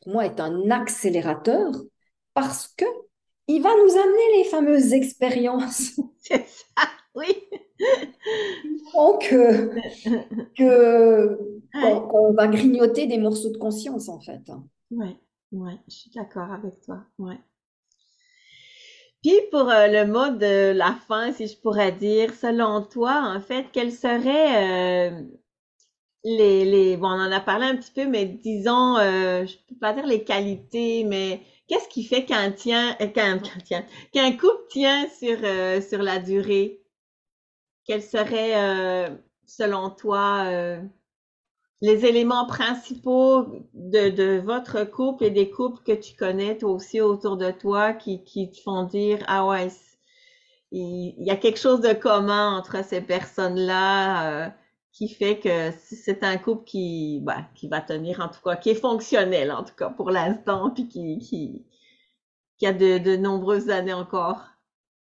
pour 0.00 0.12
moi, 0.12 0.24
est 0.24 0.40
un 0.40 0.70
accélérateur 0.70 1.70
parce 2.34 2.68
que 2.68 2.84
il 3.46 3.62
va 3.62 3.70
nous 3.70 3.96
amener 3.96 4.38
les 4.38 4.44
fameuses 4.44 4.92
expériences. 4.92 6.00
C'est 6.18 6.46
ça, 6.46 6.88
oui. 7.14 7.26
Donc, 8.94 9.28
que, 10.56 11.38
qu'on, 11.72 12.32
va 12.32 12.48
grignoter 12.48 13.06
des 13.06 13.18
morceaux 13.18 13.50
de 13.50 13.58
conscience, 13.58 14.08
en 14.08 14.20
fait. 14.20 14.40
Oui, 14.90 15.16
ouais, 15.52 15.78
je 15.88 15.94
suis 15.94 16.10
d'accord 16.10 16.50
avec 16.52 16.80
toi. 16.80 17.04
Ouais. 17.18 17.38
Puis 19.22 19.34
pour 19.50 19.68
euh, 19.68 19.88
le 19.88 20.06
mot 20.06 20.30
de 20.36 20.72
la 20.72 20.94
fin, 21.08 21.32
si 21.32 21.48
je 21.48 21.56
pourrais 21.56 21.92
dire, 21.92 22.32
selon 22.34 22.82
toi, 22.82 23.20
en 23.34 23.40
fait, 23.40 23.66
quels 23.72 23.92
seraient 23.92 25.10
euh, 25.10 25.22
les, 26.24 26.64
les, 26.64 26.96
bon, 26.96 27.08
on 27.08 27.20
en 27.20 27.32
a 27.32 27.40
parlé 27.40 27.66
un 27.66 27.76
petit 27.76 27.90
peu, 27.92 28.06
mais 28.06 28.26
disons, 28.26 28.96
euh, 28.98 29.44
je 29.44 29.56
peux 29.68 29.78
pas 29.80 29.92
dire 29.92 30.06
les 30.06 30.22
qualités, 30.24 31.04
mais 31.04 31.42
qu'est-ce 31.66 31.88
qui 31.88 32.04
fait 32.04 32.24
qu'un 32.24 32.52
tient, 32.52 32.94
qu'un, 32.94 33.38
tient, 33.64 33.84
qu'un 34.12 34.32
couple 34.32 34.66
tient 34.70 35.08
sur, 35.08 35.38
sur 35.82 36.02
la 36.02 36.18
durée? 36.20 36.80
Quels 37.88 38.02
seraient, 38.02 39.18
selon 39.46 39.90
toi, 39.90 40.44
les 41.80 42.04
éléments 42.04 42.46
principaux 42.46 43.46
de, 43.74 44.08
de, 44.10 44.40
votre 44.40 44.84
couple 44.84 45.24
et 45.24 45.30
des 45.30 45.50
couples 45.50 45.82
que 45.84 45.92
tu 45.92 46.16
connais 46.16 46.58
toi 46.58 46.70
aussi 46.70 47.00
autour 47.00 47.36
de 47.36 47.50
toi 47.50 47.92
qui, 47.92 48.24
qui 48.24 48.50
te 48.50 48.60
font 48.60 48.84
dire 48.84 49.22
ah 49.28 49.46
ouais 49.46 49.68
il, 50.72 51.14
y 51.18 51.30
a 51.30 51.36
quelque 51.36 51.58
chose 51.58 51.80
de 51.80 51.92
commun 51.92 52.56
entre 52.56 52.84
ces 52.84 53.00
personnes-là 53.00 54.46
euh, 54.46 54.50
qui 54.92 55.08
fait 55.08 55.38
que 55.38 55.70
c'est 55.80 56.24
un 56.24 56.36
couple 56.36 56.64
qui 56.64 57.20
bah, 57.22 57.46
qui 57.54 57.68
va 57.68 57.80
tenir 57.80 58.20
en 58.20 58.28
tout 58.28 58.40
cas 58.44 58.56
qui 58.56 58.70
est 58.70 58.74
fonctionnel 58.74 59.52
en 59.52 59.62
tout 59.62 59.74
cas 59.74 59.90
pour 59.90 60.10
l'instant 60.10 60.70
puis 60.70 60.88
qui, 60.88 61.18
qui 61.20 61.64
qui 62.58 62.66
a 62.66 62.72
de, 62.72 62.98
de 62.98 63.16
nombreuses 63.16 63.70
années 63.70 63.92
encore 63.92 64.44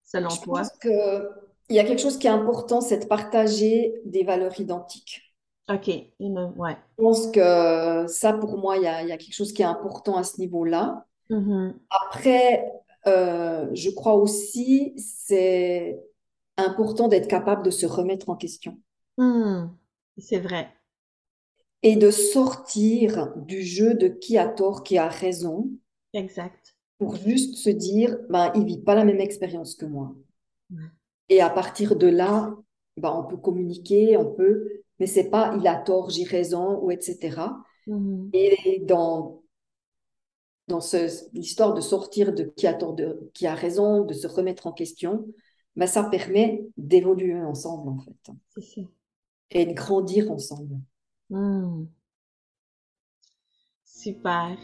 selon 0.04 0.30
Je 0.30 0.40
toi. 0.40 0.62
pense 0.62 0.70
que 0.80 1.47
il 1.68 1.76
y 1.76 1.78
a 1.78 1.84
quelque 1.84 2.00
chose 2.00 2.18
qui 2.18 2.26
est 2.26 2.30
important, 2.30 2.80
c'est 2.80 2.98
de 2.98 3.06
partager 3.06 3.94
des 4.04 4.24
valeurs 4.24 4.58
identiques. 4.60 5.22
OK. 5.70 5.88
Ouais. 5.88 6.76
Je 6.98 7.02
pense 7.02 7.30
que 7.30 8.06
ça, 8.08 8.32
pour 8.32 8.56
moi, 8.58 8.76
il 8.78 8.84
y 8.84 8.86
a, 8.86 9.02
il 9.02 9.08
y 9.08 9.12
a 9.12 9.18
quelque 9.18 9.34
chose 9.34 9.52
qui 9.52 9.62
est 9.62 9.66
important 9.66 10.16
à 10.16 10.24
ce 10.24 10.38
niveau-là. 10.40 11.06
Mm-hmm. 11.30 11.74
Après, 11.90 12.72
euh, 13.06 13.68
je 13.74 13.90
crois 13.90 14.14
aussi 14.14 14.94
c'est 14.96 16.00
important 16.56 17.08
d'être 17.08 17.28
capable 17.28 17.62
de 17.62 17.70
se 17.70 17.86
remettre 17.86 18.28
en 18.30 18.36
question 18.36 18.78
Mm. 19.18 19.76
C'est 20.18 20.38
vrai. 20.38 20.68
et 21.82 21.96
de 21.96 22.10
sortir 22.10 23.34
du 23.36 23.62
jeu 23.62 23.94
de 23.94 24.08
qui 24.08 24.38
a 24.38 24.46
tort, 24.48 24.82
qui 24.84 24.96
a 24.98 25.08
raison, 25.08 25.70
Exact. 26.12 26.76
pour 26.98 27.16
juste 27.16 27.56
se 27.56 27.70
dire, 27.70 28.16
ben, 28.28 28.52
il 28.54 28.64
vit 28.64 28.82
pas 28.82 28.94
la 28.94 29.04
même 29.04 29.20
expérience 29.20 29.74
que 29.74 29.86
moi. 29.86 30.14
Ouais. 30.70 30.82
Et 31.28 31.40
à 31.40 31.50
partir 31.50 31.96
de 31.96 32.06
là, 32.06 32.54
ben, 32.96 33.12
on 33.12 33.24
peut 33.24 33.36
communiquer, 33.36 34.16
on 34.16 34.32
peut, 34.34 34.68
mais 34.98 35.06
c'est 35.06 35.30
pas 35.30 35.54
il 35.58 35.66
a 35.66 35.76
tort, 35.76 36.10
j'ai 36.10 36.24
raison, 36.24 36.78
ou 36.82 36.90
etc. 36.90 37.40
Mm-hmm. 37.86 38.30
Et 38.32 38.80
dans, 38.80 39.42
dans 40.68 40.80
l'histoire 41.32 41.74
de 41.74 41.80
sortir 41.80 42.32
de 42.32 42.44
qui 42.44 42.66
a 42.66 42.74
tort, 42.74 42.94
de, 42.94 43.30
qui 43.34 43.46
a 43.46 43.54
raison, 43.54 44.04
de 44.04 44.14
se 44.14 44.26
remettre 44.26 44.66
en 44.66 44.72
question, 44.72 45.26
ben, 45.76 45.86
ça 45.86 46.04
permet 46.04 46.64
d'évoluer 46.76 47.40
ensemble, 47.40 47.90
en 47.90 47.98
fait, 47.98 48.32
C'est 48.54 48.62
ça. 48.62 48.80
et 49.50 49.66
de 49.66 49.72
grandir 49.72 50.30
ensemble. 50.30 50.80
Mm. 51.30 51.86
Super. 53.84 54.56